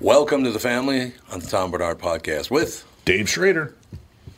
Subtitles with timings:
[0.00, 3.74] Welcome to the family on the Tom Barnard Podcast with Dave Schrader.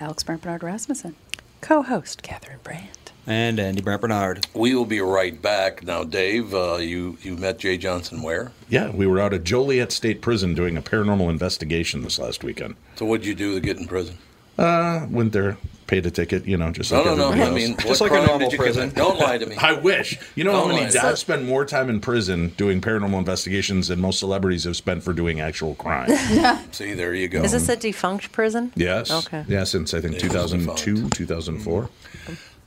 [0.00, 1.14] Alex Brant Barnard Rasmussen.
[1.60, 3.12] Co host Catherine Brandt.
[3.26, 4.46] And Andy Brant Barnard.
[4.54, 5.84] We will be right back.
[5.84, 8.52] Now, Dave, uh, you, you met Jay Johnson where?
[8.70, 12.76] Yeah, we were out at Joliet State Prison doing a paranormal investigation this last weekend.
[12.96, 14.16] So, what'd you do to get in prison?
[14.58, 15.58] Uh, went there,
[15.90, 17.28] paid a ticket, you know, just No, like no, no.
[17.32, 18.90] everybody I mean, Just like a normal did prison.
[18.90, 19.56] Don't lie to me.
[19.58, 20.18] I wish.
[20.36, 20.94] You know how Oh, many?
[20.94, 21.00] my.
[21.02, 25.12] I've spent more time in prison doing paranormal investigations than most celebrities have spent for
[25.12, 26.08] doing actual crime.
[26.70, 27.42] See, there you go.
[27.42, 28.72] Is this a defunct prison?
[28.76, 29.10] yes.
[29.10, 29.44] Okay.
[29.48, 31.16] Yeah, since I think It was 2002, defunct.
[31.16, 31.90] 2004.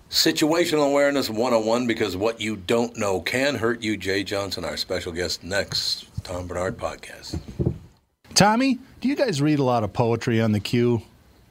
[0.09, 3.95] Situational Awareness 101 because what you don't know can hurt you.
[3.97, 7.39] Jay Johnson, our special guest next, Tom Barnard Podcast.
[8.35, 11.01] Tommy, do you guys read a lot of poetry on the queue?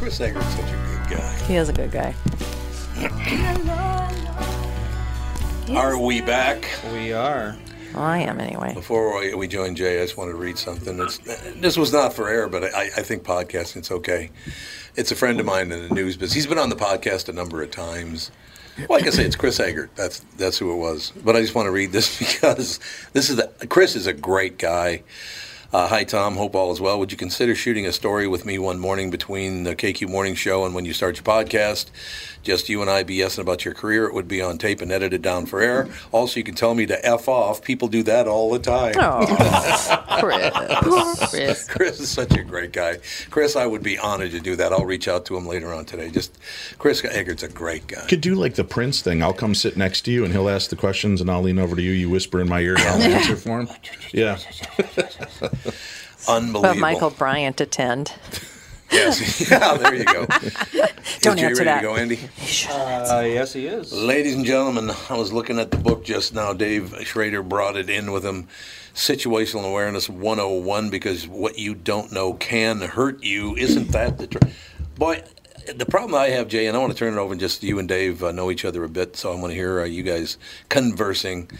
[0.00, 1.38] Chris Eggert's such a good guy.
[1.40, 2.14] He is a good guy.
[5.76, 6.66] Are we back?
[6.90, 7.54] We are.
[7.92, 8.72] Well, I am anyway.
[8.72, 10.98] Before we, we join Jay, I just wanted to read something.
[11.00, 11.18] It's,
[11.60, 14.30] this was not for air, but I, I think podcasting it's okay.
[14.96, 16.32] It's a friend of mine in the news business.
[16.32, 18.30] He's been on the podcast a number of times.
[18.78, 19.94] Well, like I say, it's Chris Eggert.
[19.96, 21.12] That's that's who it was.
[21.22, 22.80] But I just want to read this because
[23.12, 25.02] this is the, Chris is a great guy.
[25.72, 26.34] Uh, hi, Tom.
[26.34, 26.98] Hope all is well.
[26.98, 30.64] Would you consider shooting a story with me one morning between the KQ Morning Show
[30.64, 31.90] and when you start your podcast?
[32.42, 34.06] Just you and I BSing about your career.
[34.06, 35.88] It would be on tape and edited down for air.
[36.10, 37.62] Also, you can tell me to F off.
[37.62, 38.94] People do that all the time.
[38.96, 39.26] Oh,
[40.20, 40.50] Chris.
[41.30, 41.68] Chris.
[41.68, 42.98] Chris is such a great guy.
[43.30, 44.72] Chris, I would be honored to do that.
[44.72, 46.10] I'll reach out to him later on today.
[46.10, 46.38] Just
[46.78, 48.06] Chris Eggert's a great guy.
[48.08, 49.22] Could do like the Prince thing.
[49.22, 51.76] I'll come sit next to you and he'll ask the questions and I'll lean over
[51.76, 51.92] to you.
[51.92, 53.68] You whisper in my ear and I'll answer for him.
[54.12, 54.38] Yeah.
[56.28, 56.62] Unbelievable.
[56.62, 58.12] But Michael Bryant attend.
[58.92, 59.50] Yes.
[59.50, 60.26] yeah, there you go.
[60.26, 61.80] Don't Is Jay answer ready that.
[61.80, 62.18] to go, Andy?
[62.68, 63.92] Uh, yes, he is.
[63.92, 66.52] Ladies and gentlemen, I was looking at the book just now.
[66.52, 68.48] Dave Schrader brought it in with him.
[68.94, 73.56] Situational Awareness 101 because what you don't know can hurt you.
[73.56, 74.56] Isn't that the truth?
[74.96, 75.22] Boy,
[75.74, 77.78] the problem I have, Jay, and I want to turn it over and just you
[77.78, 80.02] and Dave uh, know each other a bit, so I want to hear uh, you
[80.02, 80.38] guys
[80.68, 81.50] conversing.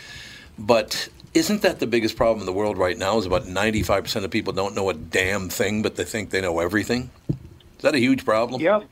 [0.58, 3.18] But isn't that the biggest problem in the world right now?
[3.18, 6.58] Is about 95% of people don't know a damn thing, but they think they know
[6.60, 7.10] everything?
[7.28, 8.60] Is that a huge problem?
[8.60, 8.84] Yep.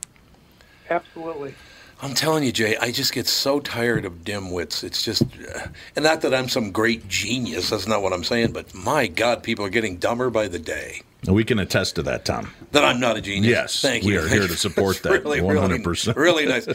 [0.89, 1.53] Absolutely.
[2.01, 4.85] I'm telling you, Jay, I just get so tired of dimwits.
[4.85, 7.71] It's just, uh, and not that I'm some great genius.
[7.71, 8.53] That's not what I'm saying.
[8.53, 11.01] But my God, people are getting dumber by the day.
[11.27, 12.53] We can attest to that, Tom.
[12.71, 13.51] That I'm not a genius.
[13.51, 14.11] Yes, thank you.
[14.11, 14.21] we you.
[14.21, 16.15] are here to support that Really, 100%.
[16.15, 16.67] Really, really nice.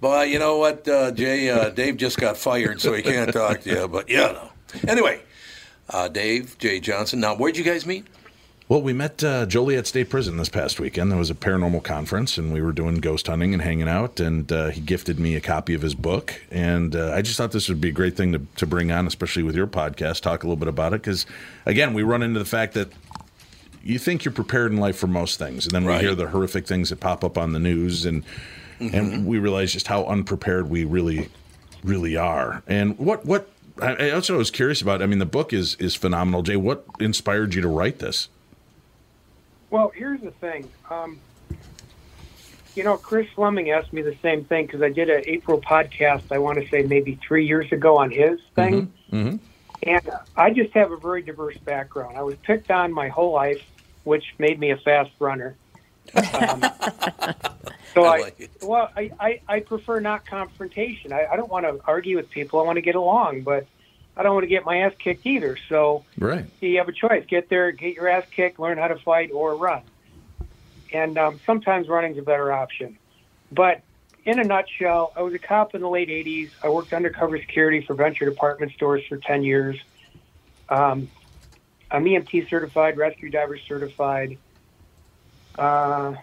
[0.00, 1.50] But you know what, uh, Jay?
[1.50, 3.88] Uh, Dave just got fired, so he can't talk to you.
[3.88, 4.50] But yeah, no.
[4.88, 5.20] Anyway,
[5.90, 7.20] uh, Dave, Jay Johnson.
[7.20, 8.06] Now, where'd you guys meet?
[8.66, 11.10] Well, we met uh, Joliet State Prison this past weekend.
[11.10, 14.20] There was a paranormal conference, and we were doing ghost hunting and hanging out.
[14.20, 16.40] And uh, he gifted me a copy of his book.
[16.50, 19.06] And uh, I just thought this would be a great thing to, to bring on,
[19.06, 20.22] especially with your podcast.
[20.22, 21.02] Talk a little bit about it.
[21.02, 21.26] Because,
[21.66, 22.88] again, we run into the fact that
[23.82, 25.66] you think you're prepared in life for most things.
[25.66, 28.06] And then we hear the horrific things that pop up on the news.
[28.06, 28.24] And,
[28.80, 28.96] Mm-hmm.
[28.96, 31.28] and we realize just how unprepared we really,
[31.84, 32.60] really are.
[32.66, 33.48] And what, what,
[33.80, 35.02] I I also was curious about.
[35.02, 36.42] I mean, the book is is phenomenal.
[36.42, 38.28] Jay, what inspired you to write this?
[39.70, 40.70] Well, here's the thing.
[40.90, 41.18] Um,
[42.74, 46.22] you know, Chris Fleming asked me the same thing because I did an April podcast,
[46.30, 48.92] I want to say maybe three years ago on his thing.
[49.12, 49.36] Mm-hmm.
[49.84, 52.16] And I just have a very diverse background.
[52.16, 53.62] I was picked on my whole life,
[54.04, 55.56] which made me a fast runner.
[56.14, 56.64] Um,
[57.94, 61.12] so I I, like well, I, I, I prefer not confrontation.
[61.12, 62.60] I, I don't want to argue with people.
[62.60, 63.66] I want to get along, but
[64.16, 65.56] I don't want to get my ass kicked either.
[65.68, 66.46] So Right.
[66.60, 69.56] you have a choice: get there, get your ass kicked, learn how to fight, or
[69.56, 69.82] run.
[70.92, 72.98] And um, sometimes running's a better option.
[73.52, 73.82] But
[74.24, 76.50] in a nutshell, I was a cop in the late '80s.
[76.62, 79.76] I worked undercover security for Venture department stores for 10 years.
[80.68, 81.10] Um,
[81.90, 84.38] I'm EMT certified, rescue diver certified.
[85.58, 86.14] Uh,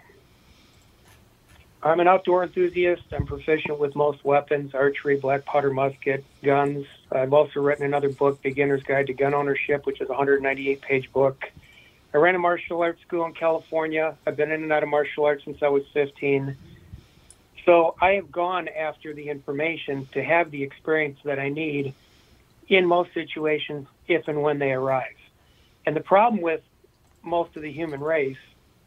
[1.83, 3.01] I'm an outdoor enthusiast.
[3.11, 6.85] I'm proficient with most weapons, archery, black powder musket, guns.
[7.11, 11.11] I've also written another book, Beginner's Guide to Gun Ownership, which is a 198 page
[11.11, 11.43] book.
[12.13, 14.15] I ran a martial arts school in California.
[14.27, 16.55] I've been in and out of martial arts since I was 15.
[17.65, 21.95] So I have gone after the information to have the experience that I need
[22.67, 25.15] in most situations if and when they arise.
[25.87, 26.61] And the problem with
[27.23, 28.37] most of the human race,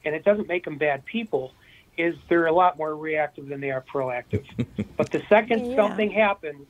[0.04, 1.52] and it doesn't make them bad people,
[1.96, 4.44] is they're a lot more reactive than they are proactive.
[4.96, 5.76] but the second Yeah.
[5.76, 6.66] something happens,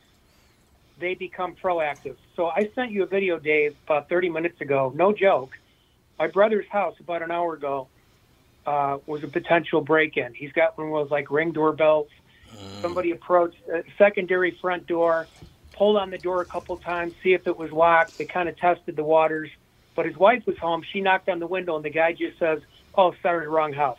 [0.98, 2.16] they become proactive.
[2.36, 4.92] So I sent you a video, Dave, about 30 minutes ago.
[4.94, 5.52] No joke.
[6.18, 7.88] My brother's house about an hour ago
[8.66, 10.34] uh, was a potential break-in.
[10.34, 12.08] He's got one of those like ring doorbells.
[12.82, 15.28] Somebody approached a secondary front door,
[15.76, 18.18] pulled on the door a couple times, see if it was locked.
[18.18, 19.50] They kind of tested the waters.
[19.96, 20.82] But his wife was home.
[20.92, 22.60] She knocked on the window, and the guy just says,
[22.94, 23.98] "Oh, sorry, wrong house."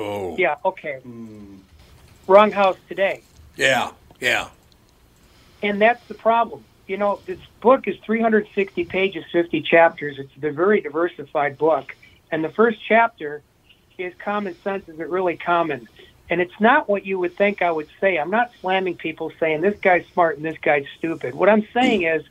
[0.00, 1.00] Oh, Yeah, okay.
[1.02, 1.56] Hmm.
[2.26, 3.22] Wrong house today.
[3.56, 4.48] yeah, yeah.
[5.62, 6.64] And that's the problem.
[6.86, 10.18] You know, this book is 360 pages, 50 chapters.
[10.18, 11.94] It's a very diversified book.
[12.32, 13.42] And the first chapter
[13.98, 15.86] is common sense is it really common?
[16.30, 18.16] And it's not what you would think I would say.
[18.16, 21.34] I'm not slamming people saying this guy's smart and this guy's stupid.
[21.34, 22.22] What I'm saying is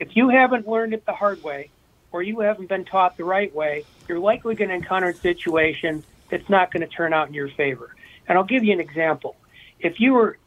[0.00, 1.70] if you haven't learned it the hard way
[2.10, 6.02] or you haven't been taught the right way, you're likely going to encounter a situation
[6.32, 7.94] that's not going to turn out in your favor.
[8.26, 9.36] And I'll give you an example.
[9.78, 10.38] If you were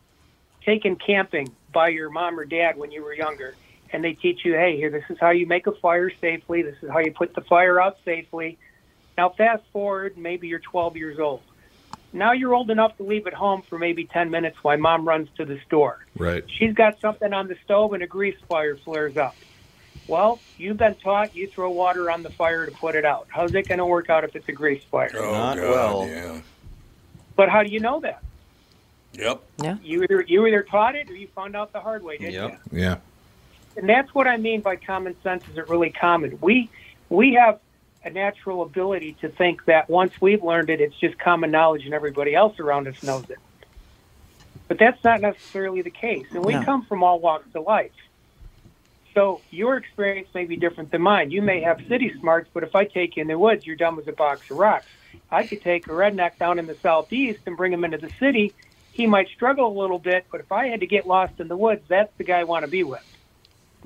[0.65, 3.55] taken camping by your mom or dad when you were younger,
[3.93, 6.63] and they teach you, hey, here, this is how you make a fire safely.
[6.63, 8.57] This is how you put the fire out safely.
[9.15, 11.41] Now, fast forward, maybe you're 12 years old.
[12.11, 15.29] Now you're old enough to leave at home for maybe 10 minutes while mom runs
[15.37, 16.03] to the store.
[16.17, 16.43] Right.
[16.47, 19.35] She's got something on the stove and a grease fire flares up.
[20.07, 23.27] Well, you've been taught you throw water on the fire to put it out.
[23.29, 25.09] How's it going to work out if it's a grease fire?
[25.15, 26.07] Oh, Not God, well.
[26.07, 26.41] yeah.
[27.35, 28.21] But how do you know that?
[29.13, 29.41] Yep.
[29.63, 29.77] Yeah.
[29.81, 32.59] You either you either taught it or you found out the hard way, didn't Yep.
[32.71, 32.79] you?
[32.81, 32.97] Yeah.
[33.77, 36.37] and that's what I mean by common sense isn't really common.
[36.41, 36.69] We
[37.09, 37.59] we have
[38.03, 41.93] a natural ability to think that once we've learned it, it's just common knowledge and
[41.93, 43.39] everybody else around us knows it.
[44.67, 46.63] But that's not necessarily the case, and we No.
[46.63, 47.91] come from all walks of life.
[49.15, 51.31] So your experience may be different than mine.
[51.31, 53.97] You may have city smarts, but if I take you in the woods, you're dumb
[53.97, 54.87] as a box of rocks.
[55.31, 58.53] I could take a redneck down in the southeast and bring him into the city.
[58.91, 61.55] He might struggle a little bit, but if I had to get lost in the
[61.55, 63.03] woods, that's the guy I want to be with.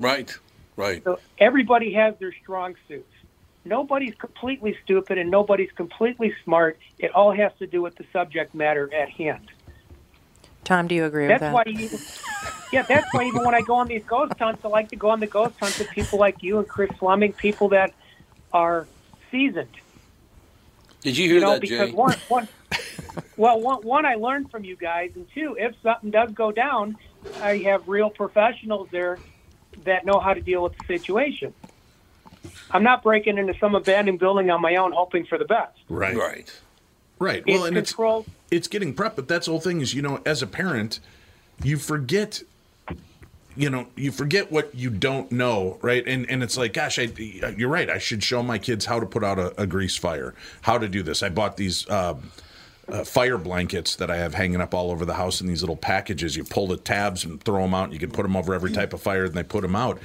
[0.00, 0.36] Right.
[0.76, 1.04] Right.
[1.04, 3.12] So everybody has their strong suits.
[3.64, 6.78] Nobody's completely stupid and nobody's completely smart.
[6.98, 9.48] It all has to do with the subject matter at hand.
[10.70, 11.52] Tom, do you agree with That's that?
[11.52, 12.00] why even,
[12.72, 15.10] yeah, that's why even when I go on these ghost hunts, I like to go
[15.10, 17.90] on the ghost hunts with people like you and Chris Fleming, people that
[18.52, 18.88] are
[19.32, 19.74] seasoned.
[21.02, 21.92] Did you hear You know, that, because Jay?
[21.92, 22.48] one, one,
[23.36, 26.98] well, one, one, I learned from you guys, and two, if something does go down,
[27.40, 29.22] I have real professionals there
[29.84, 31.52] that know how to deal with the situation.
[32.70, 35.72] I'm not breaking into some abandoned building on my own, hoping for the best.
[35.88, 36.16] Right.
[36.16, 36.60] Right.
[37.18, 37.42] Right.
[37.46, 38.26] It's Well, and it's controlled.
[38.28, 39.16] it's getting prepped.
[39.16, 41.00] But that's the whole thing is, you know, as a parent,
[41.62, 42.42] you forget
[43.56, 47.10] you know you forget what you don't know right and and it's like gosh I,
[47.56, 50.36] you're right i should show my kids how to put out a, a grease fire
[50.62, 52.30] how to do this i bought these um,
[52.90, 55.76] uh, fire blankets that I have hanging up all over the house in these little
[55.76, 56.36] packages.
[56.36, 57.84] You pull the tabs and throw them out.
[57.84, 60.00] And you can put them over every type of fire, and they put them out.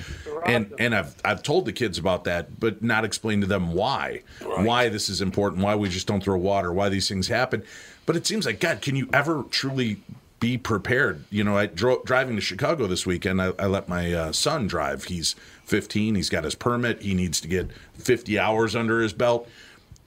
[0.46, 4.22] And and I've I've told the kids about that, but not explained to them why
[4.42, 7.64] why this is important, why we just don't throw water, why these things happen.
[8.05, 9.97] But it seems like God, can you ever truly
[10.39, 11.24] be prepared?
[11.29, 13.41] You know, I drove driving to Chicago this weekend.
[13.41, 15.05] I, I let my uh, son drive.
[15.05, 15.35] He's
[15.65, 16.15] 15.
[16.15, 17.01] He's got his permit.
[17.01, 19.50] He needs to get 50 hours under his belt,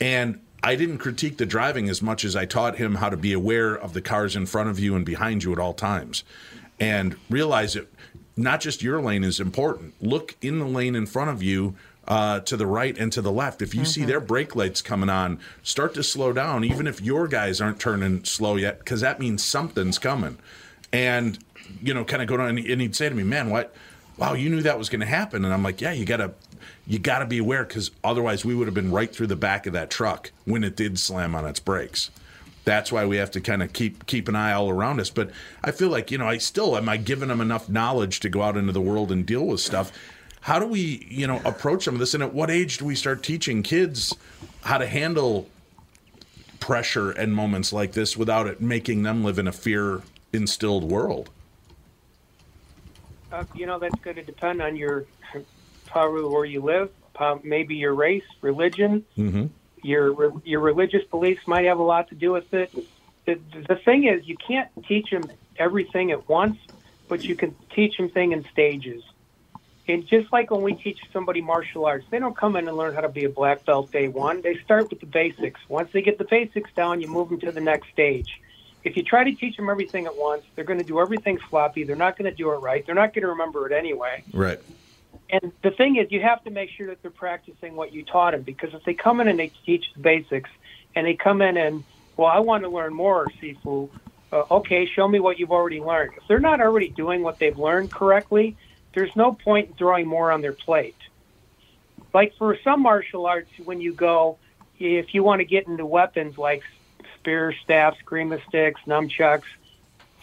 [0.01, 3.33] and I didn't critique the driving as much as I taught him how to be
[3.33, 6.25] aware of the cars in front of you and behind you at all times
[6.81, 7.93] and realize that
[8.37, 9.95] not just your lane is important.
[10.01, 11.75] Look in the lane in front of you
[12.09, 13.61] uh, to the right and to the left.
[13.61, 17.29] If you see their brake lights coming on, start to slow down, even if your
[17.29, 20.39] guys aren't turning slow yet, because that means something's coming.
[20.91, 21.39] And,
[21.83, 23.75] you know, kind of go down, and he'd say to me, man, what?
[24.17, 25.45] Wow, you knew that was going to happen.
[25.45, 26.33] And I'm like, yeah, you got to
[26.89, 29.67] you got to be aware because otherwise we would have been right through the back
[29.67, 32.11] of that truck when it did slam on its brakes.
[32.65, 35.11] That's why we have to kind of keep keep an eye all around us.
[35.11, 35.31] But
[35.63, 38.43] I feel like you know, I still am I giving them enough knowledge to go
[38.43, 39.93] out into the world and deal with stuff.
[40.43, 42.15] How do we you know approach some of this?
[42.15, 44.15] And at what age do we start teaching kids
[44.63, 45.49] how to handle
[46.61, 50.03] pressure and moments like this without it making them live in a fear
[50.33, 51.31] instilled world?
[53.33, 55.05] Uh, you know, that's going to depend on your
[55.87, 59.47] probably where you live, uh, maybe your race, religion, Mm-hmm.
[59.83, 62.73] your your religious beliefs might have a lot to do with it.
[63.27, 66.57] The, the thing is, you can't teach them everything at once,
[67.09, 69.03] but you can teach them things in stages.
[69.89, 72.95] And just like when we teach somebody martial arts, they don't come in and learn
[72.95, 74.43] how to be a black belt day one.
[74.43, 75.59] They start with the basics.
[75.69, 78.39] Once they get the basics down, you move them to the next stage.
[78.85, 81.85] If you try to teach them everything at once, they're going to do everything sloppy.
[81.85, 82.85] They're not going to do it right.
[82.85, 84.25] They're not going to remember it anyway.
[84.33, 84.61] Right.
[85.31, 88.33] And the thing is, you have to make sure that they're practicing what you taught
[88.33, 90.51] them because if they come in and they teach the basics
[90.95, 91.83] and they come in and,
[92.17, 93.89] well, I want to learn more, Sifu,
[94.33, 96.13] uh, okay, show me what you've already learned.
[96.17, 98.57] If they're not already doing what they've learned correctly,
[98.95, 100.97] there's no point in throwing more on their plate.
[102.13, 104.39] Like for some martial arts, when you go,
[104.79, 106.63] if you want to get into weapons like
[107.17, 109.43] spear, staffs, grima sticks, nunchucks,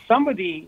[0.07, 0.67] some of the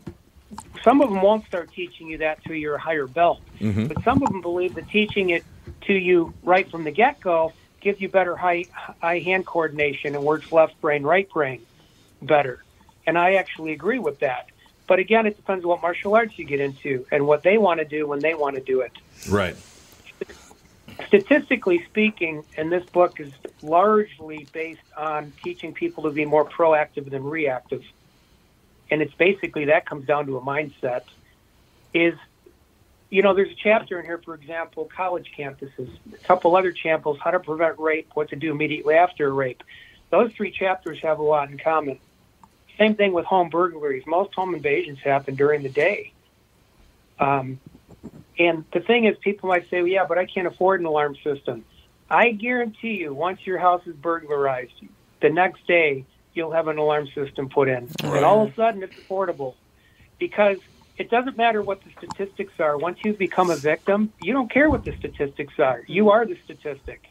[0.84, 3.42] some of them won't start teaching you that till you're higher belt.
[3.60, 3.88] Mm-hmm.
[3.88, 5.44] But some of them believe that teaching it
[5.82, 7.52] to you right from the get go
[7.82, 8.66] gives you better high,
[9.02, 11.66] eye hand coordination and works left brain, right brain
[12.22, 12.64] better.
[13.06, 14.48] And I actually agree with that.
[14.88, 17.80] But again, it depends on what martial arts you get into and what they want
[17.80, 18.94] to do when they want to do it.
[19.30, 19.56] Right.
[21.08, 27.10] Statistically speaking, and this book is largely based on teaching people to be more proactive
[27.10, 27.84] than reactive.
[28.90, 31.04] And it's basically that comes down to a mindset.
[31.94, 32.16] Is
[33.10, 37.16] you know, there's a chapter in here, for example, college campuses, a couple other chapters,
[37.24, 39.64] how to prevent rape, what to do immediately after a rape.
[40.10, 42.00] Those three chapters have a lot in common.
[42.78, 44.04] Same thing with home burglaries.
[44.06, 46.14] Most home invasions happen during the day.
[47.20, 47.60] Um,
[48.38, 51.16] and the thing is, people might say, well, yeah, but I can't afford an alarm
[51.24, 51.66] system.
[52.10, 54.74] I guarantee you, once your house is burglarized,
[55.22, 57.90] the next day you'll have an alarm system put in.
[58.04, 59.56] And all of a sudden it's affordable.
[60.20, 60.58] Because
[60.98, 62.78] it doesn't matter what the statistics are.
[62.78, 65.84] Once you become a victim, you don't care what the statistics are.
[65.88, 67.07] You are the statistic.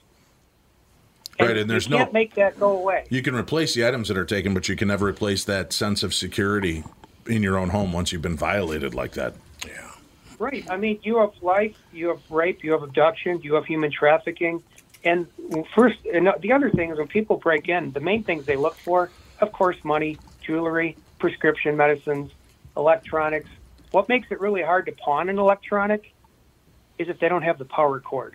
[1.38, 3.06] Right, and there's you can't no- make that go away.
[3.10, 6.02] You can replace the items that are taken, but you can never replace that sense
[6.02, 6.84] of security
[7.26, 9.34] in your own home once you've been violated like that.
[9.66, 9.90] Yeah.
[10.38, 10.66] Right.
[10.70, 14.62] I mean, you have life, you have rape, you have abduction, you have human trafficking.
[15.04, 15.26] And
[15.74, 18.76] first, and the other thing is when people break in, the main things they look
[18.76, 22.30] for, of course, money, jewelry, prescription medicines,
[22.76, 23.48] electronics.
[23.90, 26.12] What makes it really hard to pawn an electronic
[26.98, 28.34] is if they don't have the power cord.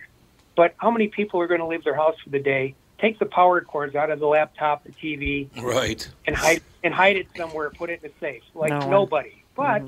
[0.56, 3.26] But how many people are going to leave their house for the day, take the
[3.26, 6.08] power cords out of the laptop, the TV, Right.
[6.26, 8.42] and hide and hide it somewhere, put it in a safe.
[8.54, 9.42] Like No nobody.
[9.54, 9.82] But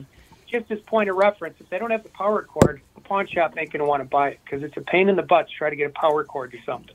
[0.50, 3.54] just as point of reference, if they don't have the power cord, the pawn shop
[3.56, 5.54] ain't going to want to buy it because it's a pain in the butt to
[5.56, 6.94] try to get a power cord to something.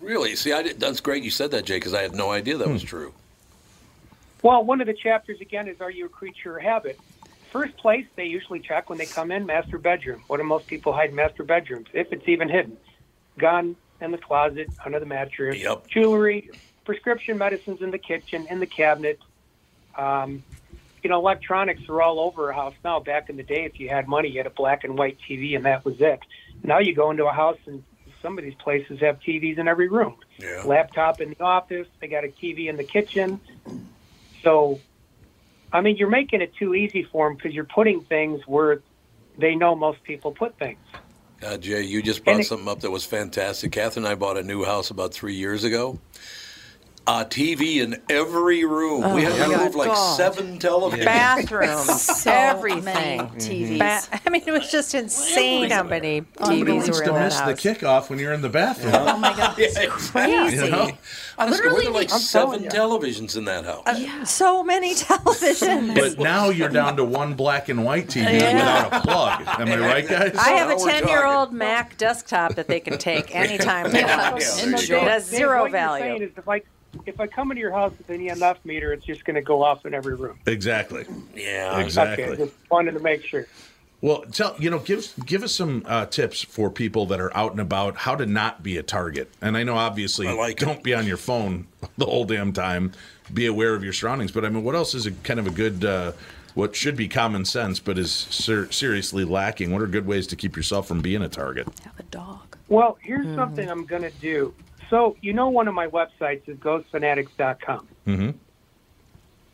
[0.00, 0.36] Really?
[0.36, 2.66] See, I did, that's great you said that, Jay, because I had no idea that
[2.66, 2.74] Hmm.
[2.74, 3.14] was true.
[4.42, 6.98] Well, one of the chapters again is Are you a creature of habit?
[7.52, 10.22] First place they usually check when they come in master bedroom.
[10.26, 11.86] What do most people hide in master bedrooms?
[11.92, 12.76] If it's even hidden,
[13.38, 15.88] gun in the closet, under the mattress, Yep.
[15.88, 16.50] jewelry,
[16.84, 19.18] prescription medicines in the kitchen, in the cabinet.
[19.96, 20.44] Um,
[21.02, 23.00] you know, electronics are all over a house now.
[23.00, 25.54] Back in the day, if you had money, you had a black and white TV,
[25.56, 26.20] and that was it.
[26.62, 27.84] Now you go into a house, and
[28.22, 30.62] some of these places have TVs in every room Yeah.
[30.64, 31.86] laptop in the office.
[32.00, 33.40] They got a TV in the kitchen.
[34.42, 34.82] So,
[35.72, 38.82] I mean, you're making it too easy for them because you're putting things where
[39.36, 40.80] they know most people put things.
[41.42, 43.72] Uh, Jay, you just brought something up that was fantastic.
[43.72, 45.98] Catherine and I bought a new house about three years ago.
[47.10, 49.14] A TV in every room.
[49.14, 50.16] we had to Oh move like God.
[50.18, 51.06] seven televisions.
[51.06, 53.20] Bathroom, So everything.
[53.30, 53.78] TVs.
[53.78, 57.14] Ba- I mean, it was just insane how many Nobody TVs wants were to in
[57.14, 58.92] that miss the kickoff when you're in the bathroom.
[58.94, 59.54] Oh my God.
[59.58, 60.56] It's Crazy.
[60.56, 60.90] You know?
[61.38, 63.84] Honestly, Literally, there were like I'm seven televisions in that house.
[63.86, 65.94] Uh, So many televisions.
[65.94, 69.40] But now you're down to one black and white TV without a plug.
[69.60, 70.34] Am I right, guys?
[70.36, 73.92] I have a Now we're 10 year old Mac desktop that they can take anytime
[73.92, 74.32] they Yeah.
[74.32, 74.62] want.
[74.62, 75.00] In the there you It go.
[75.00, 75.08] door.
[75.08, 76.32] has Dave, zero what you're saying value.
[77.08, 79.42] Is if I come into your house with an EMF meter, it's just going to
[79.42, 80.38] go off in every room.
[80.46, 81.06] Exactly.
[81.34, 81.80] Yeah.
[81.80, 82.24] Exactly.
[82.24, 83.46] Okay, just wanted to make sure.
[84.00, 87.50] Well, tell you know, give give us some uh, tips for people that are out
[87.50, 89.28] and about how to not be a target.
[89.42, 91.66] And I know obviously I like don't be on your phone
[91.98, 92.92] the whole damn time.
[93.34, 94.30] Be aware of your surroundings.
[94.30, 96.12] But I mean, what else is a kind of a good uh,
[96.54, 99.72] what should be common sense but is ser- seriously lacking?
[99.72, 101.66] What are good ways to keep yourself from being a target?
[101.82, 102.56] Have a dog.
[102.68, 104.54] Well, here's something I'm going to do.
[104.90, 107.88] So, you know, one of my websites is ghostfanatics.com.
[108.06, 108.34] Mhm.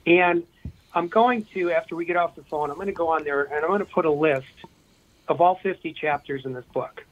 [0.07, 0.45] And
[0.93, 3.43] I'm going to, after we get off the phone, I'm going to go on there
[3.43, 4.47] and I'm going to put a list
[5.27, 7.05] of all 50 chapters in this book.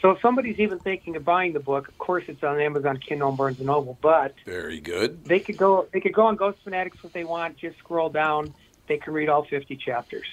[0.00, 3.30] So if somebody's even thinking of buying the book, of course it's on Amazon, Kindle,
[3.30, 5.24] and Barnes and Noble, but Very good.
[5.24, 8.52] they could go they could go on Ghost Fanatics if they want, just scroll down,
[8.86, 10.26] they can read all 50 chapters.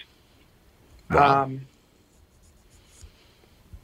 [1.10, 1.62] Um,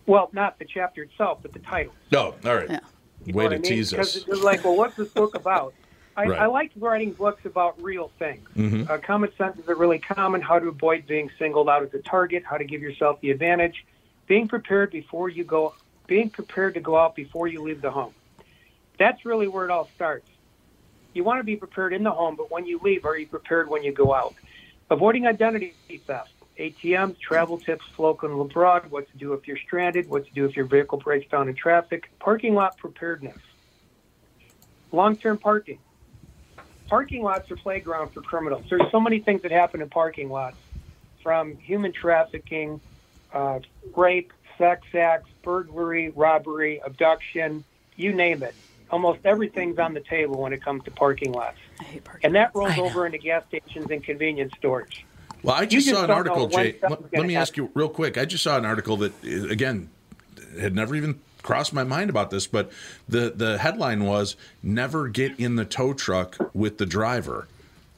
[0.05, 1.93] well, not the chapter itself, but the title.
[2.11, 2.69] No, all right.
[2.69, 2.79] Yeah.
[3.27, 3.61] You Way to I mean?
[3.63, 4.23] tease Because us.
[4.25, 5.73] it's like, well, what's this book about?
[6.15, 6.39] I, Right.
[6.39, 8.47] I like writing books about real things.
[8.55, 8.89] Mhm.
[8.89, 10.39] Uh, common sense is really common.
[10.41, 12.43] How to avoid being singled out as a target.
[12.45, 13.85] How to give yourself the advantage.
[14.27, 15.75] Being prepared before you go.
[16.07, 18.13] Being prepared to go out before you leave the home.
[18.97, 20.29] That's really where it all starts.
[21.13, 23.69] You want to be prepared in the home, but when you leave, are you prepared
[23.69, 24.33] when you go out?
[24.89, 25.73] Avoiding identity
[26.07, 26.31] theft.
[26.59, 30.45] ATMs, travel tips, local and abroad, what to do if you're stranded, what to do
[30.45, 33.37] if your vehicle breaks down in traffic, parking lot preparedness.
[34.91, 35.79] Long-term parking.
[36.87, 38.65] Parking lots are playground for criminals.
[38.69, 40.57] There's so many things that happen in parking lots,
[41.21, 42.79] from human trafficking,
[43.33, 43.59] uh,
[43.95, 47.63] rape, sex acts, burglary, robbery, abduction,
[47.95, 48.55] you name it.
[48.89, 51.57] Almost everything's on the table when it comes to parking lots.
[51.79, 52.25] I hate parking.
[52.25, 54.89] And that rolls over into gas stations and convenience stores.
[55.43, 56.77] Well, I just, just saw an article, Jay.
[56.81, 58.17] Let, is let gonna me ask you real quick.
[58.17, 59.89] I just saw an article that, again,
[60.59, 62.71] had never even crossed my mind about this, but
[63.07, 67.47] the the headline was "Never get in the tow truck with the driver."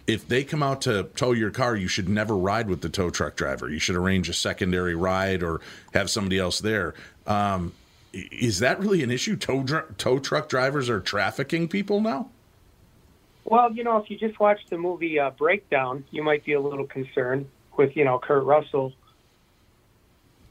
[0.06, 3.12] If they come out to tow your car, you should never ride with the tow
[3.12, 3.70] truck driver.
[3.70, 5.62] You should arrange a secondary ride or
[5.94, 6.96] have somebody else there.
[7.28, 7.74] Um,
[8.12, 9.36] is that really an issue?
[9.36, 9.64] Tow
[9.98, 12.30] tow truck drivers are trafficking people now.
[13.50, 16.62] Well, you know, if you just watch the movie uh, Breakdown, you might be a
[16.62, 18.94] little concerned with, you know, Kurt Russell.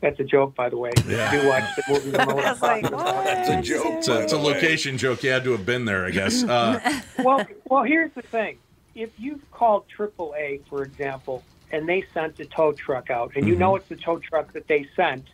[0.00, 0.90] That's a joke, by the way.
[1.06, 1.32] Yeah.
[1.32, 2.06] You do watch the movie.
[2.06, 3.14] You know what I I'm was like, talking about.
[3.16, 3.24] what?
[3.24, 3.86] That's a joke.
[3.86, 4.54] It's a, it's a by the way.
[4.54, 5.22] location joke.
[5.22, 6.42] You had to have been there, I guess.
[6.44, 8.58] Uh, well, well, here's the thing.
[8.94, 13.54] If you've called AAA, for example, and they sent a tow truck out, and you
[13.54, 15.24] know it's the tow truck that they sent,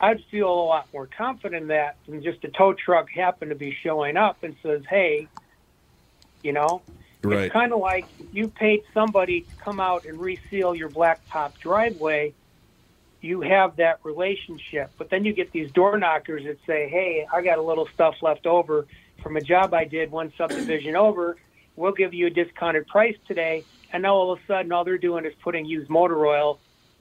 [0.00, 3.56] I'd feel a lot more confident in that than just a tow truck happened to
[3.56, 5.28] be showing up and says, "Hey,
[6.42, 6.82] you know."
[7.22, 7.44] right.
[7.44, 12.34] It's kind of like you paid somebody to come out and reseal your blacktop driveway.
[13.20, 17.42] You have that relationship, but then you get these door knockers that say, "Hey, I
[17.42, 18.86] got a little stuff left over
[19.22, 21.36] from a job I did one subdivision over.
[21.74, 24.98] We'll give you a discounted price today." And now all of a sudden, all they're
[24.98, 26.60] doing is putting used motor oil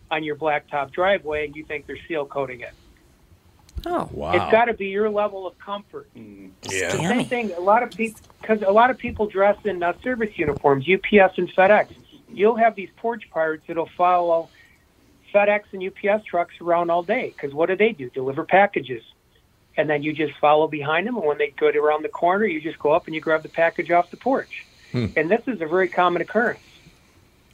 [0.10, 2.74] on your blacktop driveway, and you think they're seal coating it.
[3.86, 4.32] Oh, Wow.
[4.34, 6.10] It's got to be your level of comfort.
[6.16, 6.92] Yeah.
[6.92, 7.52] Same thing.
[7.54, 11.38] A lot of people, because a lot of people dress in uh, service uniforms, UPS
[11.38, 11.88] and FedEx.
[12.30, 14.50] You'll have these porch pirates that'll follow
[15.34, 17.30] FedEx and UPS trucks around all day.
[17.36, 18.10] Because what do they do?
[18.10, 19.04] Deliver packages,
[19.78, 21.16] and then you just follow behind them.
[21.16, 23.50] And when they go around the corner, you just go up and you grab the
[23.50, 24.66] package off the porch.
[24.94, 26.60] And this is a very common occurrence.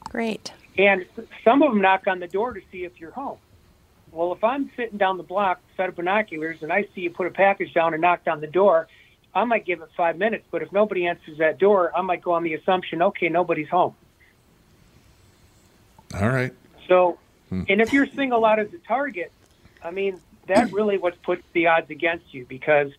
[0.10, 0.54] great.
[0.78, 1.06] And
[1.44, 3.38] some of them knock on the door to see if you're home.
[4.14, 7.26] Well, if I'm sitting down the block, set of binoculars, and I see you put
[7.26, 8.88] a package down and knock on the door,
[9.34, 10.46] I might give it five minutes.
[10.52, 13.96] But if nobody answers that door, I might go on the assumption, okay, nobody's home.
[16.14, 16.54] All right.
[16.88, 17.18] So,
[17.50, 17.64] hmm.
[17.68, 19.32] and if you're single out as a target,
[19.84, 22.92] I mean, that really what puts the odds against you because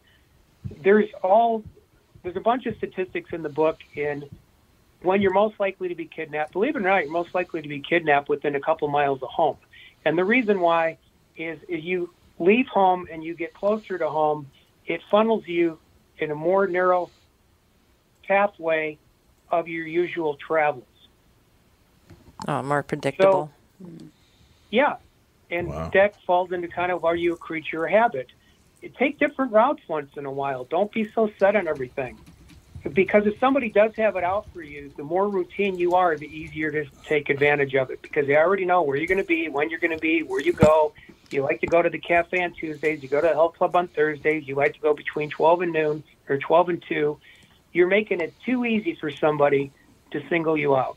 [0.82, 1.62] there's all
[2.22, 4.24] there's a bunch of statistics in the book in
[5.02, 6.52] when you're most likely to be kidnapped.
[6.52, 9.28] Believe it or not, you're most likely to be kidnapped within a couple miles of
[9.28, 9.58] home.
[10.04, 10.98] And the reason why
[11.36, 14.50] is is you leave home and you get closer to home,
[14.86, 15.78] it funnels you
[16.18, 17.10] in a more narrow
[18.26, 18.98] pathway
[19.50, 20.86] of your usual travels.
[22.46, 23.50] Oh, more predictable.
[24.70, 24.96] Yeah,
[25.50, 25.90] and Wow.
[25.94, 28.26] that falls into kind of are you a creature of habit?
[28.98, 30.64] Take different routes once in a while.
[30.64, 32.18] Don't be so set on everything.
[32.92, 36.26] Because if somebody does have it out for you, the more routine you are, the
[36.26, 38.02] easier to take advantage of it.
[38.02, 40.40] Because they already know where you're going to be, when you're going to be, where
[40.40, 40.92] you go.
[41.30, 43.02] You like to go to the cafe on Tuesdays.
[43.02, 44.46] You go to the health club on Thursdays.
[44.46, 47.18] You like to go between 12 and noon or 12 and 2.
[47.72, 49.72] You're making it too easy for somebody
[50.12, 50.96] to single you out.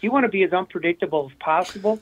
[0.00, 2.00] You want to be as unpredictable as possible.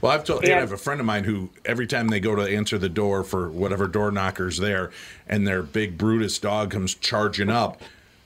[0.00, 0.46] Well, I've told.
[0.46, 2.88] You, I have a friend of mine who every time they go to answer the
[2.88, 4.90] door for whatever door knocker's there,
[5.26, 7.80] and their big Brutus dog comes charging up,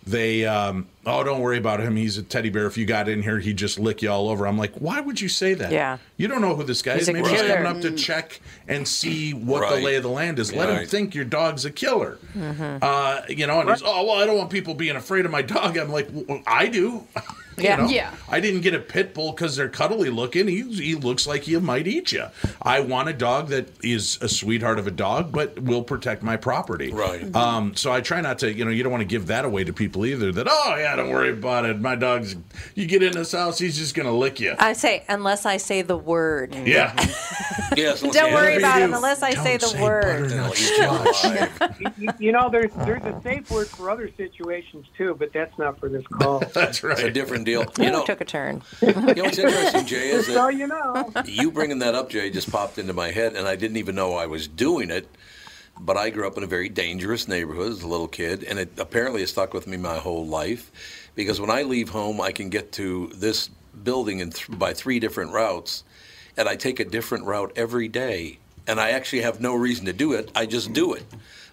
[0.04, 1.96] they um, oh don't worry about him.
[1.96, 2.66] He's a teddy bear.
[2.66, 4.46] If you got in here, he'd just lick you all over.
[4.46, 5.72] I'm like, why would you say that?
[5.72, 5.98] Yeah.
[6.16, 7.08] You don't know who this guy He's is.
[7.08, 9.76] a Maybe he's coming up to check and see what Right.
[9.76, 10.52] the lay of the land is.
[10.52, 12.18] Let him think your dog's a killer.
[12.36, 15.42] Uh, you know, and he's oh well, I don't want people being afraid of my
[15.42, 15.76] dog.
[15.76, 17.06] I'm like, well, I do.
[17.58, 17.76] You Yeah.
[17.76, 17.88] know?
[17.88, 18.14] Yeah.
[18.30, 20.48] I didn't get a pit bull because they're cuddly looking.
[20.48, 22.24] He, he looks like he might eat you.
[22.62, 26.38] I want a dog that is a sweetheart of a dog, but will protect my
[26.38, 26.90] property.
[26.90, 27.34] Right.
[27.36, 29.64] Um, so I try not to, you know, you don't want to give that away
[29.64, 30.32] to people either.
[30.32, 31.81] That oh yeah, don't worry about it.
[31.81, 32.37] My dog's.
[32.74, 34.55] You get in this house, he's just gonna lick you.
[34.59, 36.55] I say, unless I say the word.
[36.55, 36.94] yeah.
[37.76, 38.20] Yes, Don't see.
[38.35, 38.85] worry about do.
[38.85, 40.29] him unless I say Don't the say word.
[40.31, 44.87] They'll butternut eat you you, you know, there's there's a safe word for other situations
[44.98, 46.40] too, but that's not for this call.
[46.53, 46.98] That's right.
[46.98, 47.64] It's a different deal.
[47.79, 48.62] You You know, took a turn.
[48.81, 51.12] you know what's interesting, Jay, is Just so that you know.
[51.26, 54.14] you bringing that up, Jay, just popped into my head, and I didn't even know
[54.14, 55.07] I was doing it.
[55.82, 58.70] But I grew up in a very dangerous neighborhood as a little kid, and it
[58.78, 60.70] apparently has stuck with me my whole life.
[61.14, 63.48] Because when I leave home, I can get to this
[63.82, 65.84] building in th- by three different routes,
[66.36, 68.38] and I take a different route every day.
[68.66, 70.30] And I actually have no reason to do it.
[70.34, 71.04] I just do it.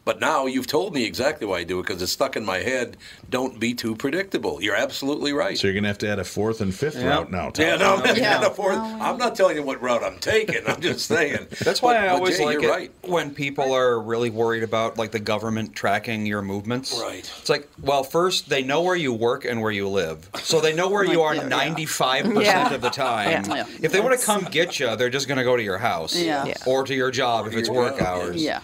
[0.08, 2.60] But now you've told me exactly why I do it because it's stuck in my
[2.60, 2.96] head.
[3.30, 4.62] Don't be too predictable.
[4.64, 5.58] You're absolutely right.
[5.58, 7.10] So you're gonna have to add a fourth and fifth Yeah.
[7.10, 7.50] route now.
[7.50, 7.66] Tom.
[7.66, 8.40] Yeah, no, I'm, Yeah.
[8.40, 10.62] not for- I'm not telling you what route I'm taking.
[10.66, 11.48] I'm just saying.
[11.62, 12.92] That's why But- I but always Jay, like it right.
[13.02, 16.98] when people are really worried about like the government tracking your movements.
[16.98, 17.30] Right.
[17.42, 20.74] It's like, well, first they know where you work and where you live, so they
[20.74, 21.48] know where you are yeah, yeah.
[21.50, 23.44] ninety-five percent of the time.
[23.46, 23.56] Yeah.
[23.58, 23.66] Yeah.
[23.82, 26.16] If they want to come get you, they're just going to go to your house
[26.16, 26.46] Yeah.
[26.46, 26.54] Yeah.
[26.66, 28.42] or to your job if it's work job, hours.
[28.42, 28.62] Yeah.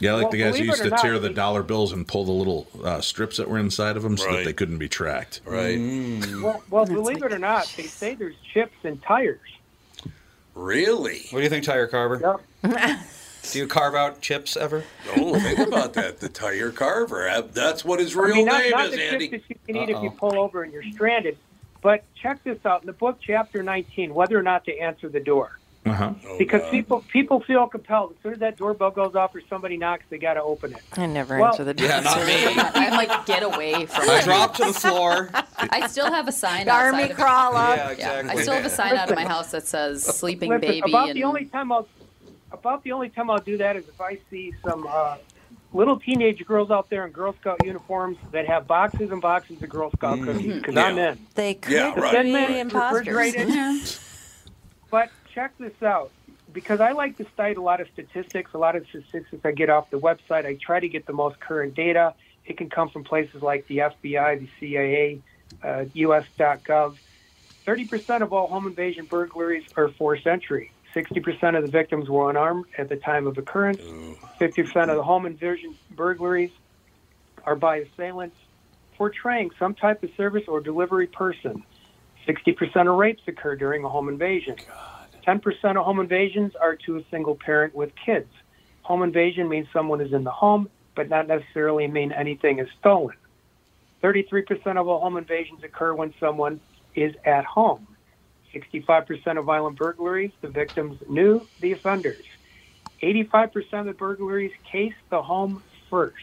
[0.00, 2.24] Yeah, like Well, the guys who used to not, tear the dollar bills and pull
[2.24, 5.40] the little uh, strips that were inside of them so that they couldn't be tracked.
[5.44, 5.78] Right.
[6.42, 9.40] Well, well believe it or not, they say there's chips in tires.
[10.54, 11.26] Really?
[11.30, 12.40] What do you think, Tire Carver?
[12.62, 13.00] Yep.
[13.42, 14.84] Do you carve out chips ever?
[15.16, 16.20] Oh, think about that.
[16.20, 17.42] The tire carver.
[17.52, 19.28] That's what his real I mean, not, name not is, the Andy.
[19.28, 21.38] chips that you can eat if you pull over and you're stranded.
[21.82, 25.20] But check this out in the book, chapter 19, whether or not to answer the
[25.20, 25.58] door.
[25.86, 26.12] Uh huh.
[26.28, 26.70] Oh, Because God.
[26.70, 28.12] people people feel compelled.
[28.12, 30.82] As soon as that doorbell goes off or somebody knocks, they got to open it.
[30.98, 31.88] I never Well- answer the door.
[31.88, 32.44] Yeah, not me.
[32.46, 34.24] I'm like, get away from I it.
[34.24, 35.30] drop to the floor.
[35.58, 37.76] I still have a sign Army outside of crawl up.
[37.98, 38.30] Yeah, Yeah.
[38.30, 41.08] I still have a sign out of my house that says "sleeping Listen, baby." about
[41.08, 41.88] and the only time I'll
[42.52, 45.16] about the only time I'll do that is if I see some uh,
[45.72, 49.68] little teenage girls out there in Girl Scout uniforms that have boxes and boxes of
[49.70, 51.12] Girl Scout cookies because I'm Yeah.
[51.12, 51.26] in.
[51.36, 52.50] They could Yeah, right, be right.
[52.50, 53.06] imposters.
[53.06, 53.98] Refrigerated.
[55.34, 56.12] Check this out.
[56.52, 59.70] Because I like to cite a lot of statistics, a lot of statistics I get
[59.70, 60.46] off the website.
[60.46, 62.14] I try to get the most current data.
[62.44, 65.22] It can come from places like the FBI, the CIA,
[65.62, 66.96] uh, US.gov.
[67.66, 70.72] 30% of all home invasion burglaries are forced entry.
[70.94, 73.80] 60% of the victims were unarmed at the time of occurrence.
[74.40, 76.50] 50% of the home invasion burglaries
[77.44, 78.36] are by assailants
[78.96, 81.62] portraying some type of service or delivery person.
[82.28, 84.56] 60% of rapes occur during a home invasion.
[85.30, 88.28] 10% of home invasions are to a single parent with kids.
[88.82, 93.16] Home invasion means someone is in the home, but not necessarily mean anything is stolen.
[94.02, 96.60] 33% of all home invasions occur when someone
[96.96, 97.86] is at home.
[98.52, 102.24] 65% of violent burglaries, the victims knew the offenders.
[103.00, 106.16] 85% of the burglaries case the home first.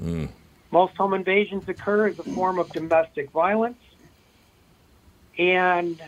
[0.00, 0.26] Hmm.
[0.72, 3.78] Most home invasions occur as a form of domestic violence.
[5.38, 6.02] And,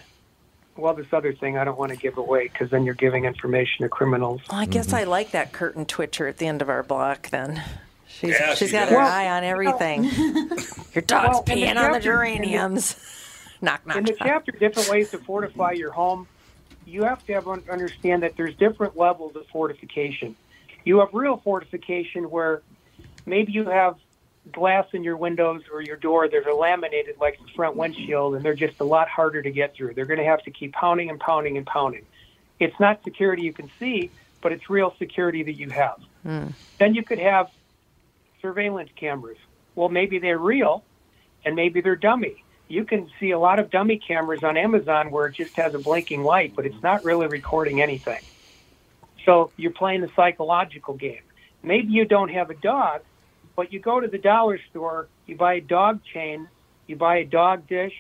[0.76, 3.82] well, this other thing I don't want to give away because then you're giving information
[3.82, 4.40] to criminals.
[4.50, 4.96] Well, I guess mm-hmm.
[4.96, 7.62] I like that curtain twitcher at the end of our block then.
[8.06, 8.92] She's, Yeah, she's she got does.
[8.92, 10.04] her eye on everything.
[10.94, 12.96] Your dog's Well, in the peeing on the chapter- the- geraniums.
[13.62, 16.26] knock, knock, In the chapter, different ways to fortify your home,
[16.86, 20.34] you have to have understand that there's different levels of fortification.
[20.84, 22.62] You have real fortification where
[23.26, 23.96] maybe you have
[24.52, 28.44] glass in your windows or your door that are laminated like the front windshield, and
[28.44, 29.94] they're just a lot harder to get through.
[29.94, 32.06] They're going to have to keep pounding and pounding and pounding.
[32.58, 34.10] It's not security you can see,
[34.40, 36.00] but it's real security that you have.
[36.22, 36.46] Hmm.
[36.78, 37.50] Then you could have
[38.42, 39.38] surveillance cameras.
[39.74, 40.84] Well, maybe they're real,
[41.44, 42.44] and maybe they're dummy.
[42.68, 45.78] You can see a lot of dummy cameras on Amazon where it just has a
[45.78, 48.20] blinking light, but it's not really recording anything.
[49.24, 51.22] So you're playing the psychological game.
[51.62, 53.02] Maybe you don't have a dog,
[53.56, 56.48] but you go to the dollar store, you buy a dog chain,
[56.86, 57.94] you buy a dog dish,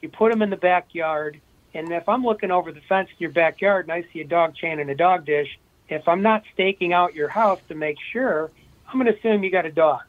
[0.00, 1.40] you put them in the backyard,
[1.74, 4.54] and if I'm looking over the fence in your backyard and I see a dog
[4.54, 8.50] chain and a dog dish, if I'm not staking out your house to make sure,
[8.88, 10.02] I'm going to assume you got a dog.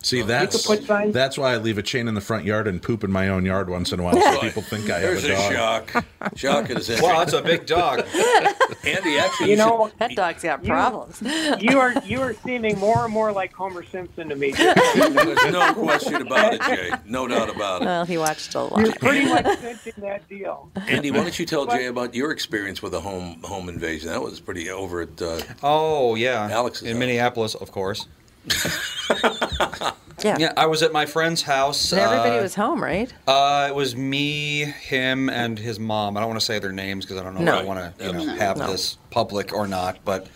[0.00, 3.02] See, that's put that's why I leave a chain in the front yard and poop
[3.02, 5.32] in my own yard once in a while, so people think I have There's a
[5.32, 5.90] a dog.
[5.90, 6.04] shock.
[6.36, 7.02] Shock is in.
[7.02, 8.06] Wow, that's a big dog.
[8.84, 11.20] Andy, actually, You know, That dog's got You- problems.
[11.60, 14.52] you are you are seeming more and more like Homer Simpson to me.
[14.52, 16.90] there's no question about it, Jay.
[17.04, 17.86] No doubt about it.
[17.86, 18.98] Well, he watched a You're lot.
[19.00, 20.70] pretty much cinching that deal.
[20.86, 24.08] Andy, why don't you tell Jay about your experience with a home home invasion?
[24.10, 25.20] That was pretty over at.
[25.20, 26.98] Uh, Oh yeah, Alex's in house.
[27.00, 28.06] Minneapolis, of course.
[30.24, 30.36] Yeah.
[30.36, 31.92] Yeah, I was at my friend's house.
[31.92, 33.12] And everybody uh, was home, right?
[33.28, 36.16] Uh, it was me, him, and his mom.
[36.16, 37.54] I don't want to say their names because I don't know No.
[37.58, 38.66] if I want to you know, have No.
[38.66, 39.98] this public or not.
[40.04, 40.26] But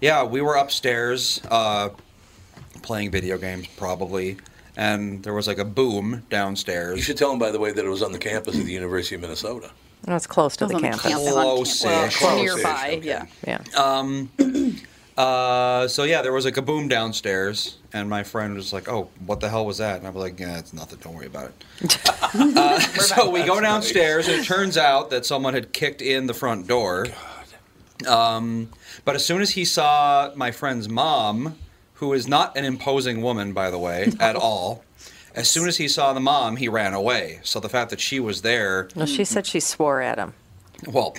[0.00, 1.90] yeah, we were upstairs uh,
[2.82, 4.38] playing video games probably,
[4.76, 6.96] and there was like a boom downstairs.
[6.96, 8.72] you should tell him, by the way, that it was on the campus of the
[8.72, 9.70] University of Minnesota.
[10.04, 11.12] Well, it's close to It was the on the campus.
[11.12, 11.32] campus.
[11.32, 11.84] Close-ish.
[11.84, 13.06] Well, Close-ish, nearby, okay.
[13.06, 13.26] yeah.
[13.46, 13.58] Yeah.
[13.76, 14.30] Um,
[15.18, 19.10] uh, so yeah, there was like a boom downstairs, and my friend was like, "Oh,
[19.26, 21.00] what the hell was that?" And I was like, "Yeah, it's nothing.
[21.02, 21.50] Don't worry about
[21.82, 22.00] it."
[22.34, 26.34] uh, so we go downstairs, and it turns out that someone had kicked in the
[26.34, 27.06] front door.
[28.06, 28.68] Um,
[29.04, 31.58] but as soon as he saw my friend's mom,
[31.94, 34.84] who is not an imposing woman, by the way, at all.
[35.34, 37.40] As soon as he saw the mom, he ran away.
[37.42, 40.34] So the fact that she was there, Well, she said she swore at him.
[40.86, 41.16] Well,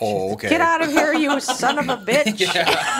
[0.00, 0.48] oh, okay.
[0.48, 2.46] Get out of here, you son of a bitch!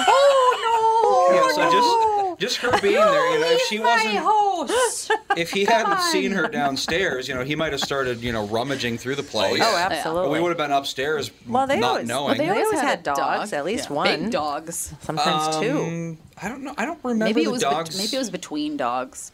[0.06, 1.34] Oh no!
[1.36, 5.10] Yeah, so just just her being there, you know, if she wasn't, host.
[5.36, 8.98] if he hadn't seen her downstairs, you know, he might have started, you know, rummaging
[8.98, 9.62] through the place.
[9.64, 10.30] Oh, But absolutely.
[10.30, 12.38] we would have been upstairs, Well, they not always- knowing.
[12.38, 14.22] well, they always had dogs, at least Yeah, one.
[14.24, 14.92] Big dogs.
[15.02, 15.78] Sometimes two.
[15.78, 16.74] Um, I don't know.
[16.76, 17.96] I don't remember Maybe it was bet- dogs.
[17.96, 19.30] maybe it was between dogs.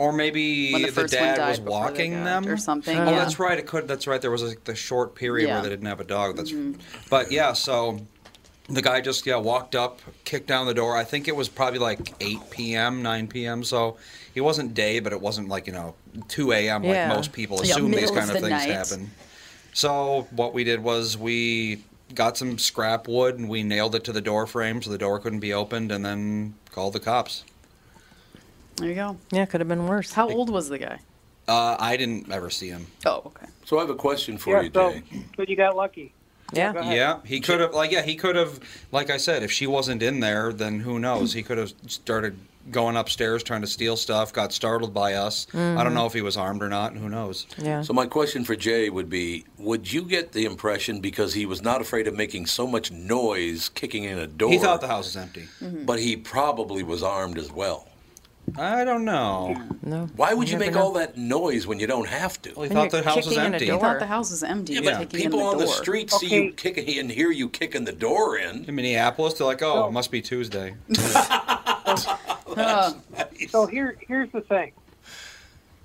[0.00, 3.10] Or maybe When the the, dad was before walking them or something, Oh, yeah.
[3.18, 3.58] that's right.
[3.58, 3.86] It could.
[3.86, 4.20] That's right.
[4.20, 5.54] There was like the short period Yeah.
[5.54, 6.36] where they didn't have a dog.
[6.36, 6.52] That's.
[6.52, 6.80] Mm-hmm.
[7.10, 8.00] But yeah, so
[8.68, 10.96] the guy just yeah walked up, kicked down the door.
[10.96, 13.62] I think it was probably like 8 p.m., 9 p.m.
[13.64, 13.98] So
[14.34, 15.94] it wasn't day, but it wasn't like you know
[16.28, 16.82] 2 a.m.
[16.84, 17.08] Yeah.
[17.08, 18.70] like most people Yeah, assume these kind of of the things night.
[18.70, 19.10] happen.
[19.72, 21.82] So what we did was we
[22.14, 25.18] got some scrap wood and we nailed it to the door frame so the door
[25.20, 27.44] couldn't be opened, and then called the cops.
[28.80, 29.16] There you go.
[29.30, 30.12] Yeah, could have been worse.
[30.12, 30.98] How old was the guy?
[31.46, 32.86] Uh, I didn't ever see him.
[33.06, 33.46] Oh, okay.
[33.64, 35.02] So I have a question for Yeah, you, so, Jay.
[35.36, 36.12] so you got lucky.
[36.52, 36.72] Yeah.
[36.72, 36.80] go.
[36.82, 37.74] Yeah, he could have.
[37.74, 38.58] Like, yeah, he could have.
[38.92, 41.32] Like I said, if she wasn't in there, then who knows?
[41.32, 42.36] He could have started
[42.70, 44.32] going upstairs trying to steal stuff.
[44.32, 45.46] Got startled by us.
[45.54, 46.96] I don't know if he was armed or not.
[46.96, 47.46] Who knows?
[47.58, 47.82] Yeah.
[47.82, 51.62] So my question for Jay would be: Would you get the impression because he was
[51.62, 54.50] not afraid of making so much noise kicking in a door?
[54.50, 55.46] He thought the house was empty.
[55.84, 57.86] but he probably was armed as well.
[58.58, 59.56] I don't know.
[59.82, 60.06] No.
[60.16, 60.82] Why would you never make know.
[60.82, 62.52] all that noise when you don't have to?
[62.54, 63.66] Well, he thought the house was kicking in a empty.
[63.66, 63.80] I door.
[63.80, 64.74] thought the house was empty.
[64.74, 65.74] Yeah, but but people the on the door.
[65.74, 68.64] street see you kicking and hear you kicking the door in.
[68.64, 70.74] In Minneapolis, they're like, "Oh, So- it must be Tuesday."
[72.56, 72.92] Uh,
[73.48, 74.72] So here, here's the thing.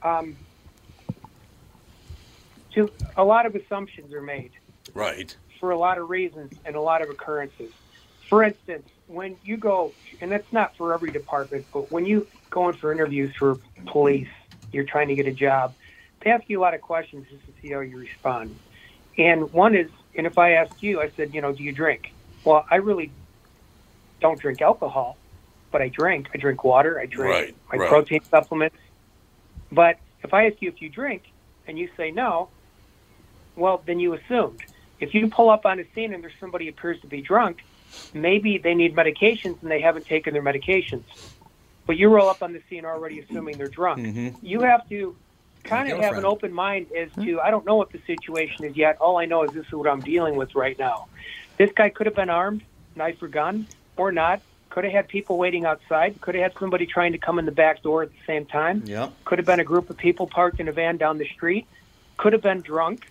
[0.03, 0.35] Um,
[2.73, 4.51] to, a lot of assumptions are made
[4.93, 5.35] Right.
[5.59, 7.71] for a lot of reasons and a lot of occurrences.
[8.29, 12.69] For instance, when you go, and that's not for every department, but when you go
[12.69, 13.59] in for interviews for
[13.91, 14.27] police,
[14.71, 15.75] you're trying to get a job,
[16.23, 18.59] they ask you a lot of questions just to see how you respond.
[19.17, 22.03] And one is, and if I asked you, I said, you know, do you drink?
[22.45, 23.11] Well, I really
[24.21, 25.17] don't drink alcohol,
[25.71, 26.27] but I drink.
[26.33, 26.99] I drink water.
[26.99, 27.89] I drink Right, my right.
[27.89, 28.77] protein supplements.
[29.71, 31.23] But if I ask you if you drink
[31.67, 32.49] and you say no,
[33.55, 34.61] well, then you assumed.
[34.99, 37.57] If you pull up on a scene and there's somebody appears to be drunk,
[38.13, 41.05] maybe they need medications and they haven't taken their medications.
[41.85, 43.99] But you roll up on the scene already assuming they're drunk.
[43.99, 44.35] Mhm.
[44.41, 45.15] You have to
[45.63, 48.75] kind of have an open mind as to I don't know what the situation is
[48.75, 48.97] yet.
[48.99, 51.07] All I know is this is what I'm dealing with right now.
[51.57, 52.63] This guy could have been armed,
[52.95, 53.67] knife or gun,
[53.97, 54.41] or not.
[54.69, 56.19] Could have had people waiting outside.
[56.21, 58.83] Could have had somebody trying to come in the back door at the same time.
[58.85, 59.13] Yep.
[59.23, 61.65] Could have been a group of people parked in a van down the street.
[62.17, 63.09] Could have been drunk.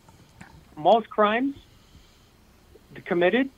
[0.77, 1.57] Most crimes
[3.05, 3.49] committed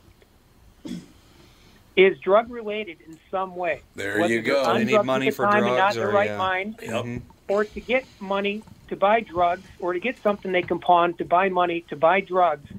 [1.96, 3.80] is drug related in some way.
[3.94, 4.62] There Whether you go.
[4.64, 6.30] on They need money at the for time and not drugs in the or, right
[6.30, 6.36] yeah.
[6.36, 7.04] mind, Yep.
[7.04, 7.22] Mhm.
[7.48, 11.24] or to get money to buy drugs, or to get something they can pawn to
[11.24, 12.70] buy money to buy drugs.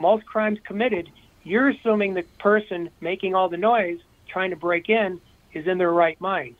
[0.00, 1.08] Most crimes committed,
[1.44, 5.20] you're assuming the person making all the noise, trying to break in,
[5.52, 6.56] is in their right mind.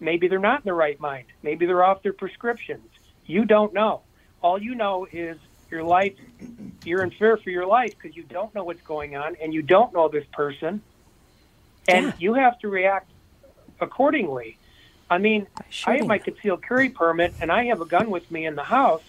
[0.00, 1.26] Maybe they're not in the right mind.
[1.42, 2.88] Maybe they're off their prescriptions.
[3.26, 4.00] You don't know.
[4.40, 5.36] All you know is
[5.70, 6.14] your life.
[6.84, 9.60] You're in fear for your life because you don't know what's going on and you
[9.60, 10.80] don't know this person,
[11.88, 12.12] and Yeah.
[12.18, 13.10] you have to react
[13.80, 14.56] accordingly.
[15.10, 15.46] I mean,
[15.86, 18.64] I have my concealed carry permit and I have a gun with me in the
[18.64, 19.02] house.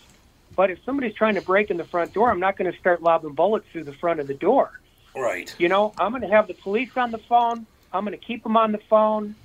[0.55, 3.03] But if somebody's trying to break in the front door, I'm not going to start
[3.03, 4.79] lobbing bullets through the front of the door.
[5.15, 5.53] Right.
[5.57, 7.65] You know, I'm going to have the police on the phone.
[7.91, 9.35] I'm going to keep them on the phone.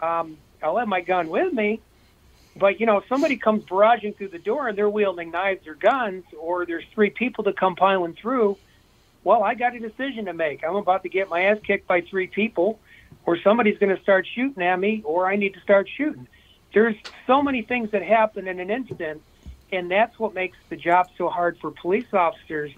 [0.00, 1.80] Um, I'll have my gun with me.
[2.56, 5.74] But, you know, if somebody comes barraging through the door and they're wielding knives or
[5.74, 8.56] guns, or there's three people to come piling through,
[9.24, 10.64] well, I got a decision to make.
[10.64, 12.78] I'm about to get my ass kicked by three people,
[13.26, 16.26] or somebody's going to start shooting at me, or I need to start shooting.
[16.72, 19.22] There's so many things that happen in an instant,
[19.72, 22.72] and that's what makes the job so hard for police officers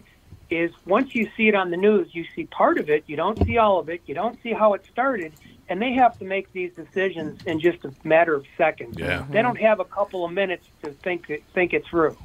[0.50, 3.42] is once you see it on the news, you see part of it, you don't
[3.44, 5.32] see all of it, you don't see how it started,
[5.68, 8.98] and they have to make these decisions in just a matter of seconds.
[8.98, 9.24] Yeah.
[9.30, 12.16] They don't have a couple of minutes to think it, think it through.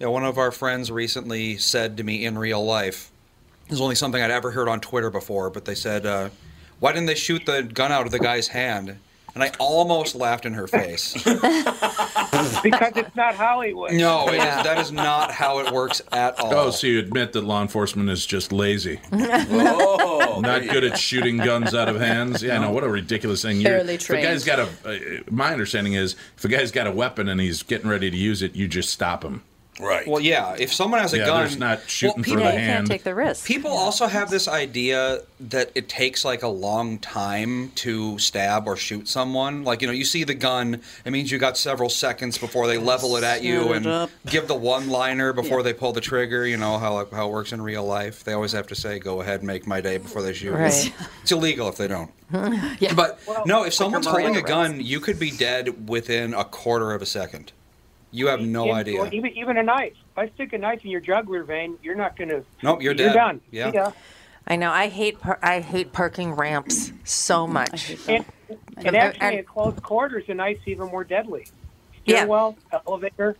[0.00, 3.12] Yeah, one of our friends recently said to me in real life,
[3.68, 6.28] this is only something I'd ever heard on Twitter before, but they said, uh,
[6.80, 8.98] Why didn't they shoot the gun out of the guy's hand?
[9.34, 11.14] And I almost laughed in her face.
[11.24, 13.92] because it's not Hollywood.
[13.92, 16.54] No, it is, that is not how it works at all.
[16.54, 21.36] Oh, so you admit that law enforcement is just lazy, Oh, not good at shooting
[21.38, 22.44] guns out of hands?
[22.44, 23.56] Yeah, no, what a ridiculous thing.
[23.60, 24.68] You're- Barely if a guy's trained.
[24.84, 27.88] got a, uh, my understanding is if a guy's got a weapon and he's getting
[27.90, 29.42] ready to use it, you just stop him.
[29.80, 30.06] Right.
[30.06, 32.60] Well, yeah, if someone has a Yeah, gun, there's not shooting for people, the hand.
[32.62, 33.44] can't take the risk.
[33.46, 38.76] People also have this idea that it takes like a long time to stab or
[38.76, 39.64] shoot someone.
[39.64, 42.78] Like, you know, you see the gun, it means you got several seconds before they
[42.78, 44.10] level it at you it and up.
[44.26, 45.64] give the one liner before Yeah.
[45.64, 46.46] they pull the trigger.
[46.46, 48.22] You know how, how it works in real life.
[48.22, 50.52] They always have to say, go ahead, make my day before they shoot.
[50.52, 50.92] Right.
[51.22, 52.10] It's illegal if they don't.
[52.80, 52.94] Yeah.
[52.94, 56.92] But Well, no, if someone's holding a gun, you could be dead within a quarter
[56.92, 57.52] of a second.
[58.14, 59.04] You have no Yeah, idea.
[59.10, 59.94] Even even a knife.
[60.12, 62.44] If I stick a knife in your jugular vein, you're not going to.
[62.62, 63.04] Nope, you're done.
[63.04, 63.14] You're dead.
[63.14, 63.40] done.
[63.74, 63.90] Yeah.
[63.90, 63.96] See.
[64.46, 64.70] I know.
[64.70, 67.90] I hate par- I hate parking ramps so much.
[68.06, 68.24] And,
[68.76, 71.48] and And- actually, and- at close quarters, a knife's even more deadly.
[72.04, 72.18] Yeah.
[72.18, 73.36] Stairwell, elevator.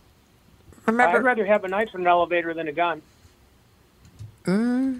[0.85, 3.01] Remember, I'd rather have a knife in an elevator than a gun.
[4.43, 4.99] Mm.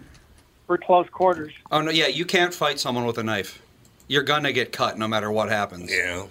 [0.68, 1.52] For close quarters.
[1.70, 3.62] Oh no, yeah, you can't fight someone with a knife.
[4.08, 5.92] You're gonna get cut no matter what happens.
[5.92, 6.28] Yeah.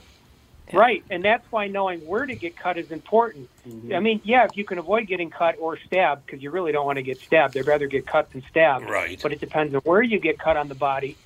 [0.72, 3.50] Right, and that's why knowing where to get cut is important.
[3.68, 3.94] Mm-hmm.
[3.94, 6.87] I mean, yeah, if you can avoid getting cut or stabbed, because you really don't
[6.87, 8.88] want to get stabbed, they'd rather get cut than stabbed.
[8.88, 9.20] Right.
[9.22, 11.16] But it depends on where you get cut on the body,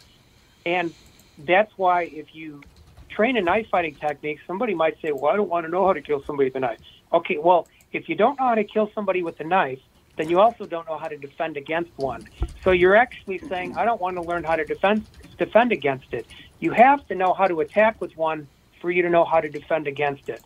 [0.66, 0.92] and
[1.38, 2.62] that's why if you
[3.08, 5.92] train in knife fighting techniques, somebody might say, "Well, I don't want to know how
[5.92, 6.80] to kill somebody with a knife."
[7.12, 9.80] Okay, well, if you don't know how to kill somebody with a knife,
[10.16, 12.28] then you also don't know how to defend against one.
[12.64, 15.06] So you're actually saying, "I don't want to learn how to defend
[15.38, 16.26] defend against it."
[16.58, 18.48] You have to know how to attack with one
[18.80, 20.42] for you to know how to defend against it.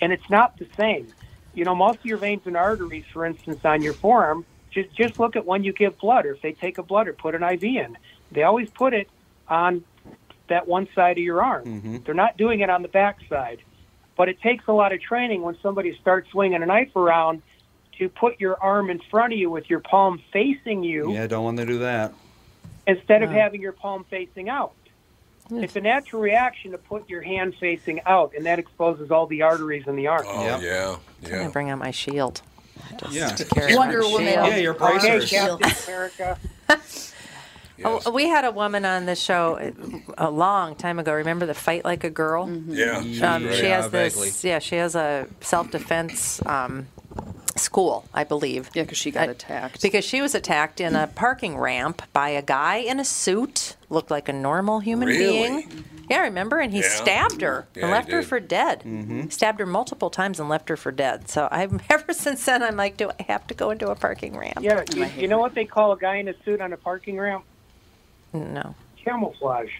[0.00, 1.12] And it's not the same.
[1.54, 5.18] You know, most of your veins and arteries, for instance, on your forearm, just just
[5.18, 7.42] look at when you give blood or if they take a blood or put an
[7.42, 7.96] IV in.
[8.30, 9.08] They always put it
[9.48, 9.84] on
[10.48, 11.64] that one side of your arm.
[11.64, 11.96] Mm-hmm.
[12.04, 13.62] They're not doing it on the back side.
[14.16, 17.42] But it takes a lot of training when somebody starts swinging a knife around
[17.98, 21.44] to put your arm in front of you with your palm facing you Yeah, don't
[21.44, 22.12] want to do that.
[22.86, 24.72] instead of having your palm facing out.
[25.52, 29.42] It's a natural reaction to put your hand facing out, and that exposes all the
[29.42, 30.24] arteries in the arm.
[30.26, 30.60] Oh Yep.
[30.62, 30.96] yeah.
[31.24, 31.48] I'm gonna Yeah.
[31.50, 32.42] bring out my shield.
[32.98, 33.28] Just Yeah.
[33.28, 34.32] to carry Wonder Woman.
[34.32, 34.46] shield.
[34.48, 35.30] Yeah, your Okay, bracers.
[35.30, 36.38] Captain America.
[37.78, 38.02] Yes.
[38.04, 39.72] Oh, we had a woman on this show
[40.18, 41.14] a long time ago.
[41.14, 42.46] Remember the fight like a girl?
[42.66, 42.98] Yeah.
[42.98, 43.06] Um,
[43.46, 44.26] Yeah, she has vaguely.
[44.28, 44.44] this.
[44.44, 46.88] Yeah, she has a self-defense um,
[47.60, 48.70] school, I believe.
[48.74, 49.82] Yeah, because she got Uh, attacked.
[49.82, 54.10] Because she was attacked in a parking ramp by a guy in a suit, looked
[54.10, 55.18] like a normal human Really?
[55.26, 55.84] being.
[56.10, 56.58] Yeah, I remember?
[56.58, 56.88] And he Yeah.
[56.88, 58.82] stabbed her Yeah, and he left her for dead.
[59.32, 61.28] Stabbed her multiple times and left her for dead.
[61.28, 64.36] So I've ever since then I'm like, do I have to go into a parking
[64.36, 64.58] ramp?
[64.60, 67.16] Yeah, you, you know what they call a guy in a suit on a parking
[67.18, 67.44] ramp?
[68.32, 68.74] No.
[69.04, 69.70] Camouflage.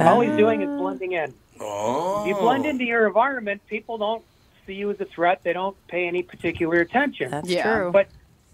[0.00, 0.70] All he's doing Uh.
[0.72, 1.34] is blending in.
[1.60, 2.24] Oh.
[2.26, 4.37] You blend into your environment, people don't see
[4.72, 5.42] you as a threat.
[5.42, 7.30] They don't pay any particular attention.
[7.30, 7.62] That's Yeah.
[7.78, 7.90] true.
[7.92, 8.08] But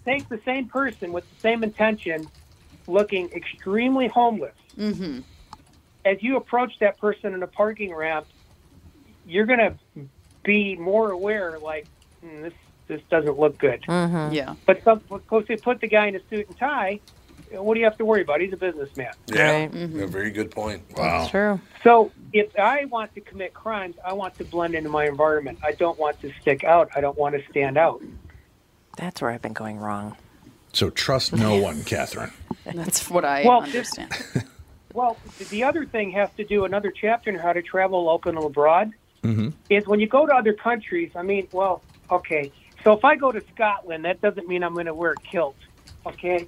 [0.05, 2.27] take the same person with the same intention,
[2.87, 4.55] looking extremely homeless.
[4.79, 5.21] Mm-hmm.
[6.05, 8.27] As you approach that person in a parking ramp,
[9.27, 9.75] you're going to
[10.43, 11.87] be more aware, like,
[12.21, 12.53] "Hmm, this
[12.87, 13.81] this doesn't look good.
[13.89, 14.35] Mm-hmm.
[14.35, 14.57] Yeah.
[14.67, 17.01] But some, suppose they put the guy in a suit and tie,
[17.63, 18.41] what do you have to worry about?
[18.41, 19.13] He's a businessman.
[19.27, 19.53] Yeah.
[19.67, 19.75] Right.
[19.75, 20.83] A very good point.
[20.97, 21.61] That's true.
[21.83, 25.59] So if I want to commit crimes, I want to blend into my environment.
[25.63, 26.91] I don't want to stick out.
[26.95, 28.03] I don't want to stand out.
[28.97, 30.17] That's where I've been going wrong.
[30.73, 32.33] So trust no one, Catherine.
[32.65, 34.13] That's what I Well, understand.
[34.93, 35.17] Well,
[35.51, 38.93] the other thing has to do another chapter in how to travel local and abroad.
[39.25, 39.49] Mm-hmm.
[39.69, 41.11] Is when you go to other countries.
[41.17, 41.83] I mean, well,
[42.13, 42.53] okay.
[42.85, 45.57] So if I go to Scotland, that doesn't mean I'm going to wear a kilt.
[46.07, 46.47] Okay,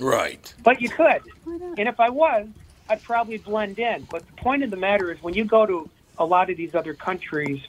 [0.00, 0.54] Right.
[0.62, 1.22] but you could.
[1.46, 2.46] And if I was,
[2.88, 4.06] I'd probably blend in.
[4.10, 5.88] But the point of the matter is, when you go to
[6.18, 7.60] a lot of these other countries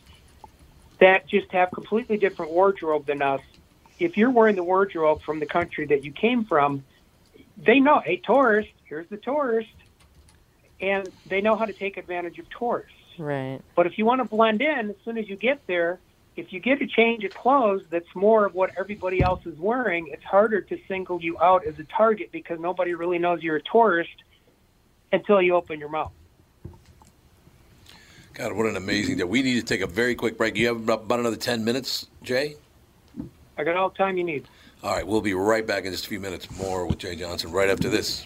[0.99, 3.41] that just have completely different wardrobe than us,
[3.99, 6.84] if you're wearing the wardrobe from the country that you came from,
[7.57, 9.69] they know, hey, tourist, here's the tourist.
[10.82, 12.91] And they know how to take advantage of tourists.
[13.17, 13.61] Right.
[13.76, 15.99] But if you want to blend in, as soon as you get there,
[16.36, 20.10] if you get a change of clothes that's more of what everybody else is wearing,
[20.12, 23.62] it's harder to single you out as a target because nobody really knows you're a
[23.62, 24.24] tourist
[25.12, 26.12] until you open your mouth.
[28.34, 29.24] God, what an amazing day.
[29.24, 30.58] We need to take a very quick break.
[30.58, 32.56] You have about another 10 minutes, Jay?
[33.58, 34.46] I got all the time you need.
[34.84, 37.52] All right, we'll be right back in just a few minutes more with Jay Johnson
[37.52, 38.26] right after this.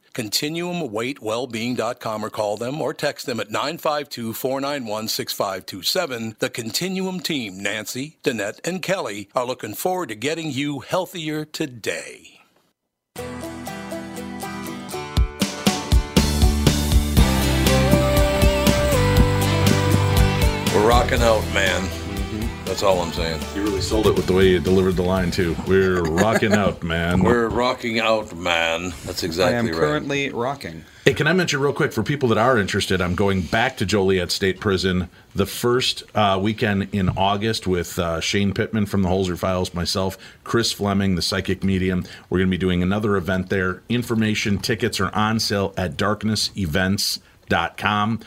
[0.13, 6.35] ContinuumWeightWellbeing.com or call them or text them at 952 491 6527.
[6.39, 12.39] The Continuum team, Nancy, Danette, and Kelly, are looking forward to getting you healthier today.
[20.73, 22.00] We're rocking out, man.
[22.71, 23.41] That's all I'm saying.
[23.53, 25.57] You really sold it with the way you delivered the line too.
[25.67, 27.21] We're rocking out, man.
[27.21, 28.93] We're rocking out, man.
[29.03, 29.55] That's exactly right.
[29.55, 29.75] I am right.
[29.75, 30.85] currently rocking.
[31.03, 33.01] Hey, can I mention real quick for people that are interested?
[33.01, 38.21] I'm going back to Joliet State Prison the first uh, weekend in August with uh,
[38.21, 42.05] Shane Pittman from the Holzer Files, myself, Chris Fleming, the psychic medium.
[42.29, 43.83] We're going to be doing another event there.
[43.89, 48.19] Information, tickets are on sale at darknessevents.com.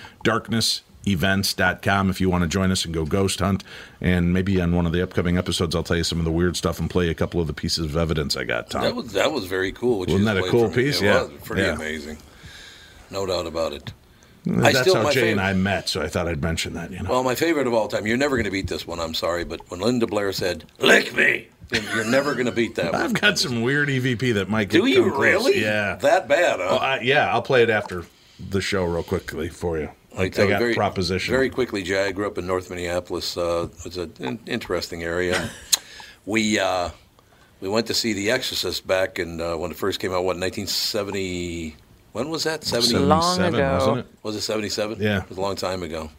[1.04, 3.64] Darknessevents.com if you want to join us and go ghost hunt.
[4.00, 6.56] And maybe on one of the upcoming episodes, I'll tell you some of the weird
[6.56, 8.82] stuff and play a couple of the pieces of evidence I got, Tom.
[8.82, 10.00] That was that was very cool.
[10.00, 11.00] Wasn't that a cool piece?
[11.00, 11.22] It Yeah.
[11.22, 11.74] was pretty Yeah.
[11.74, 12.18] amazing.
[13.10, 13.92] No doubt about it.
[14.46, 16.90] That's how my Jay and I met, so I thought I'd mention that.
[16.90, 17.08] You know.
[17.10, 18.06] Well, my favorite of all time.
[18.06, 19.00] You're never going to beat this one.
[19.00, 21.48] I'm sorry, but when Linda Blair said "lick me,"
[21.94, 23.00] you're never going to beat that one.
[23.00, 25.22] I've got some weird EVP that might Do you come close.
[25.22, 25.62] really?
[25.62, 25.96] Yeah.
[25.96, 26.68] That bad, huh?
[26.72, 28.04] Oh, I, yeah, I'll play it after
[28.38, 29.88] the show real quickly for you.
[30.16, 31.32] I, I tell you got very, proposition.
[31.32, 32.06] Very quickly, Jay.
[32.06, 33.36] I grew up in North Minneapolis.
[33.36, 35.50] Uh, it's an in- interesting area.
[36.26, 36.90] we uh,
[37.60, 40.24] we went to see The Exorcist back in uh, when it first came out.
[40.24, 41.76] What 1970?
[42.12, 42.62] When was that?
[42.62, 42.98] 70?
[42.98, 43.74] Long 77, ago.
[43.74, 44.06] wasn't it?
[44.22, 45.00] Was it 77?
[45.00, 45.22] Yeah.
[45.22, 46.10] it was a long time ago.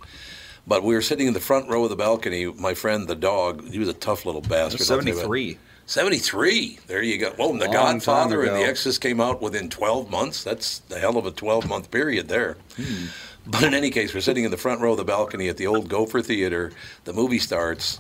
[0.67, 2.47] But we were sitting in the front row of the balcony.
[2.47, 4.81] My friend, the dog, he was a tough little bastard.
[4.81, 5.21] I'll tell you what.
[5.21, 5.57] 73.
[5.85, 6.79] 73.
[6.87, 7.33] There you go.
[7.37, 8.61] Well, The Long Godfather and The.
[8.61, 10.43] Exorcist came out within 12 months.
[10.43, 12.57] That's the hell of a 12 month period there.
[13.47, 15.67] But in any case, we're sitting in the front row of the balcony at the
[15.67, 16.71] old Gopher Theater.
[17.03, 17.99] The movie starts,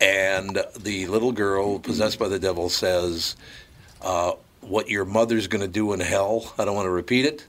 [0.00, 3.36] and the little girl possessed by the devil says,
[4.02, 6.52] uh, What your mother's going to do in hell.
[6.58, 7.46] I don't want to repeat it.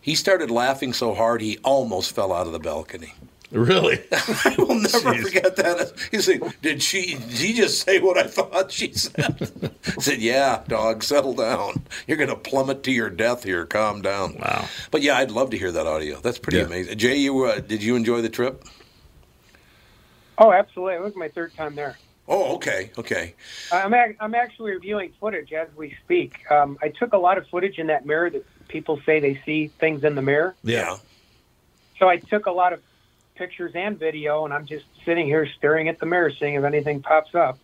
[0.00, 3.12] He started laughing so hard he almost fell out of the balcony.
[3.52, 3.98] Really?
[4.12, 5.92] I will never forget that.
[6.12, 7.14] He said, "Did she?
[7.14, 9.50] Did he just say what I thought she said?"
[9.86, 11.82] I said, "Yeah, dog, settle down.
[12.06, 13.66] You're going to plummet to your death here.
[13.66, 14.66] Calm down." Wow.
[14.92, 16.20] But yeah, I'd love to hear that audio.
[16.20, 16.64] That's pretty Yeah.
[16.66, 16.96] amazing.
[16.98, 18.64] Jay, you uh, did you enjoy the trip?
[20.38, 20.94] Oh, absolutely.
[20.94, 21.98] It was my third time there.
[22.28, 23.34] Oh, okay, okay.
[23.72, 26.48] I'm ac- I'm actually reviewing footage as we speak.
[26.52, 29.66] Um, I took a lot of footage in that mirror that people say they see
[29.80, 30.54] things in the mirror.
[30.62, 30.98] Yeah.
[31.98, 32.80] So I took a lot of
[33.40, 37.00] pictures and video, and I'm just sitting here staring at the mirror, seeing if anything
[37.00, 37.58] pops up.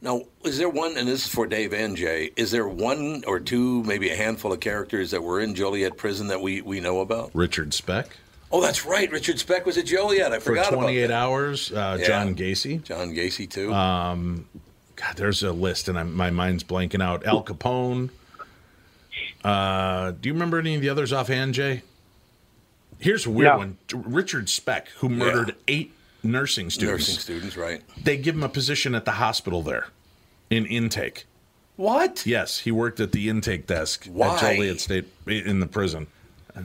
[0.00, 3.40] Now, is there one, and this is for Dave and Jay, is there one or
[3.40, 7.00] two, maybe a handful of characters that were in Joliet prison that we, we know
[7.00, 7.32] about?
[7.34, 8.16] Richard Speck
[8.52, 9.10] Oh, that's right.
[9.10, 10.30] Richard Speck was at Joliet.
[10.32, 11.10] I for forgot about 28 that.
[11.12, 11.72] hours.
[11.72, 12.06] Uh, Yeah.
[12.06, 12.84] John Gacy.
[12.84, 13.74] John Gacy, too.
[13.74, 14.46] Um,
[14.94, 17.26] God, there's a list, and I'm, my mind's blanking out.
[17.26, 18.10] Al Capone.
[19.42, 21.82] Uh, do you remember any of the others offhand, Jay?
[23.04, 23.58] Here's a weird No.
[23.58, 23.76] one.
[23.92, 25.92] Richard Speck, who murdered eight
[26.22, 27.06] nursing students.
[27.06, 27.82] Nursing students, right.
[28.02, 29.88] They give him a position at the hospital there
[30.48, 31.26] in intake.
[31.76, 32.24] What?
[32.24, 34.34] Yes, he worked at the intake desk Why?
[34.34, 36.06] at Joliet State in the prison.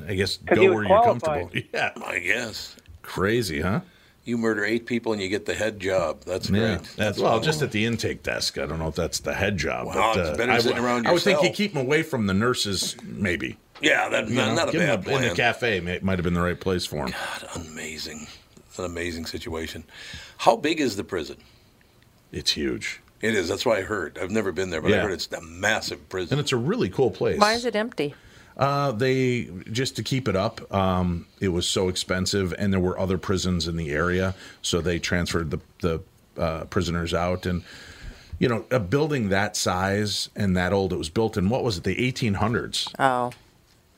[0.08, 1.50] I guess go he was where you're comfortable.
[1.74, 2.78] Yeah, I guess.
[3.02, 3.82] crazy, huh?
[4.24, 6.22] You murder eight people and you get the head job.
[6.24, 6.90] That's Yeah, great.
[6.96, 8.58] that's well, just at the intake desk.
[8.58, 10.78] I don't know if that's the head job, Wow, but it's uh, better I, sitting
[10.78, 13.58] would- around I would think you keep them away from the nurses, maybe.
[13.82, 15.24] Yeah, that, You not, know, not a give 'em bad plan.
[15.24, 15.80] in the cafe.
[15.80, 17.12] May, might have been the right place for him.
[17.12, 18.28] God, amazing.
[18.68, 19.84] It's an amazing situation.
[20.38, 21.38] How big is the prison?
[22.32, 23.50] It's huge, It is.
[23.50, 24.18] That's what I heard.
[24.22, 26.34] I've never been there, but I heard it's a massive prison.
[26.36, 27.40] and it's a really cool place.
[27.40, 28.14] Why is it empty?
[28.56, 30.72] Uh, they just to keep it up.
[30.74, 35.00] Um, it was so expensive, and there were other prisons in the area, so they
[35.00, 36.02] transferred the the
[36.38, 37.46] uh, prisoners out.
[37.46, 37.64] And
[38.38, 41.78] you know, a building that size and that old, it was built in what was
[41.78, 43.32] it, the 1800s, Oh,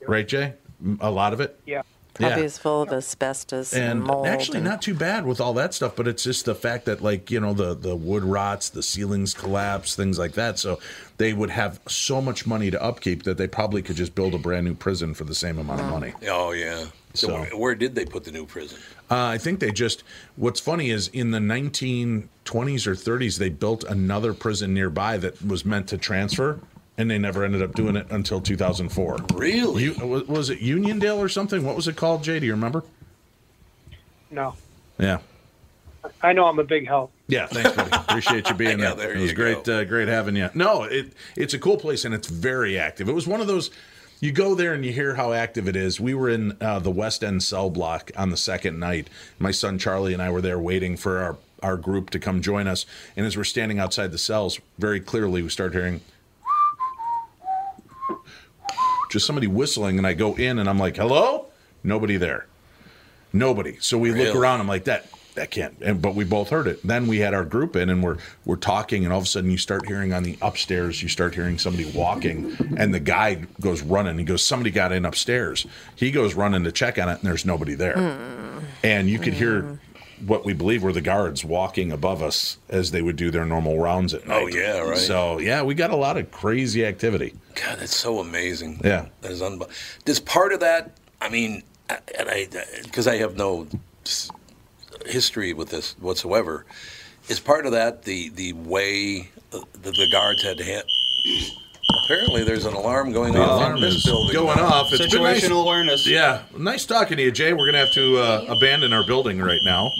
[0.08, 0.54] right, Jay?
[1.00, 1.60] A lot of it.
[1.66, 1.82] Yeah.
[2.14, 2.46] probably Yeah.
[2.46, 4.28] is full of asbestos and, and mold.
[4.28, 7.02] actually and- not too bad with all that stuff but it's just the fact that
[7.02, 10.78] like you know the the wood rots the ceilings collapse things like that so
[11.18, 14.38] they would have so much money to upkeep that they probably could just build a
[14.38, 16.86] brand new prison for the same amount of money oh, yeah.
[17.14, 18.78] So, So- where, where did they put the new prison?
[19.10, 20.04] uh, i think they just
[20.36, 25.64] what's funny is in the 1920s or 30s they built another prison nearby that was
[25.64, 26.60] meant to transfer
[26.98, 29.84] and they never ended up doing it until 2004 Really?
[29.84, 32.84] you, was- was it uniondale or something what was it called jay do you remember
[34.30, 34.56] No,
[35.00, 35.20] yeah
[36.24, 37.12] I know I'm a big help.
[37.28, 37.92] Yeah, thanks, buddy.
[37.92, 39.10] Appreciate you being Yeah, there.
[39.10, 40.50] there It was great, uh, great having you.
[40.56, 43.08] No, it it's a cool place and it's very active.
[43.08, 43.70] It was one of those.
[44.20, 46.00] You go there and you hear how active it is.
[46.00, 49.10] We were in uh, the West End cell block on the second night.
[49.38, 52.66] My son Charlie and I were there waiting for our our group to come join
[52.68, 52.88] us.
[53.16, 56.02] And as we're standing outside the cells, very clearly we start hearing
[59.12, 61.48] just somebody whistling, and I go in and I'm like, "Hello?"
[61.84, 62.46] Nobody there.
[63.34, 63.78] Nobody.
[63.80, 64.60] So we look around.
[64.60, 66.86] I'm like, "That that can't." And, but we both heard it.
[66.86, 69.52] Then we had our group in, and we're we're talking, and all of a sudden
[69.52, 71.02] you start hearing on the upstairs.
[71.02, 74.18] You start hearing somebody walking, and the guy goes running.
[74.18, 77.46] He goes, "Somebody got in upstairs." He goes running to check on it, and there's
[77.46, 77.98] nobody there.
[77.98, 78.66] Hmm.
[78.84, 79.76] And you could hear hmm.
[80.26, 83.80] What we believe were the guards walking above us as they would do their normal
[83.80, 84.42] rounds at oh, night.
[84.44, 84.98] Oh, yeah, right.
[84.98, 87.34] So yeah, we got a lot of crazy activity.
[87.56, 88.82] God, that's so amazing.
[88.84, 89.08] Yeah.
[89.22, 89.74] That is unbelievable.
[90.06, 93.68] Does part of that, I mean, and I, uh, because I have no
[95.06, 96.66] history with this whatsoever,
[97.28, 100.86] is part of that the, the way uh, the, the guards had to hit?
[102.06, 104.34] Apparently, there's an alarm going The off alarm in this is building.
[104.34, 104.92] going off.
[104.92, 106.08] It's been nice- Situational awareness.
[106.08, 107.54] Yeah, nice talking to you, Jay.
[107.54, 109.92] We're gonna have to uh, abandon our building right now.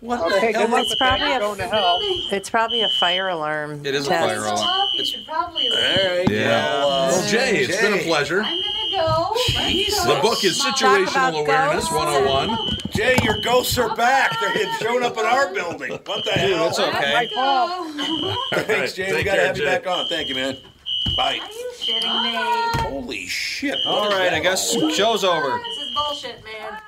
[0.00, 1.98] What Okay, good luck It's with probably You're a- going to hell.
[2.30, 3.84] It's probably a fire alarm.
[3.84, 4.26] It is a test.
[4.28, 4.88] fire alarm.
[4.94, 6.28] You should probably All right.
[6.30, 6.48] Yeah.
[6.84, 8.04] Well, uh, Well, Jay, it's been a Jay.
[8.04, 8.42] pleasure.
[8.42, 9.34] I'm gonna go.
[9.56, 10.22] Let's The go.
[10.22, 10.72] book is Mom.
[10.74, 12.68] Situational about Awareness ghosts 101.
[12.90, 14.38] Jay, your ghosts are back.
[14.40, 15.90] They're showing up in our building.
[16.04, 16.64] What the hell?
[16.66, 17.12] That's okay.
[17.14, 18.66] My fault.
[18.66, 19.06] Thanks, Jay.
[19.10, 19.68] we Take got to care, have you Jay.
[19.78, 20.06] back on.
[20.08, 20.56] Thank you, man.
[21.16, 21.40] Bye.
[21.42, 22.34] Are you shitting me?
[22.82, 23.84] Holy shit.
[23.86, 25.60] All right, I guess show's over.
[25.64, 26.80] This is bullshit, man.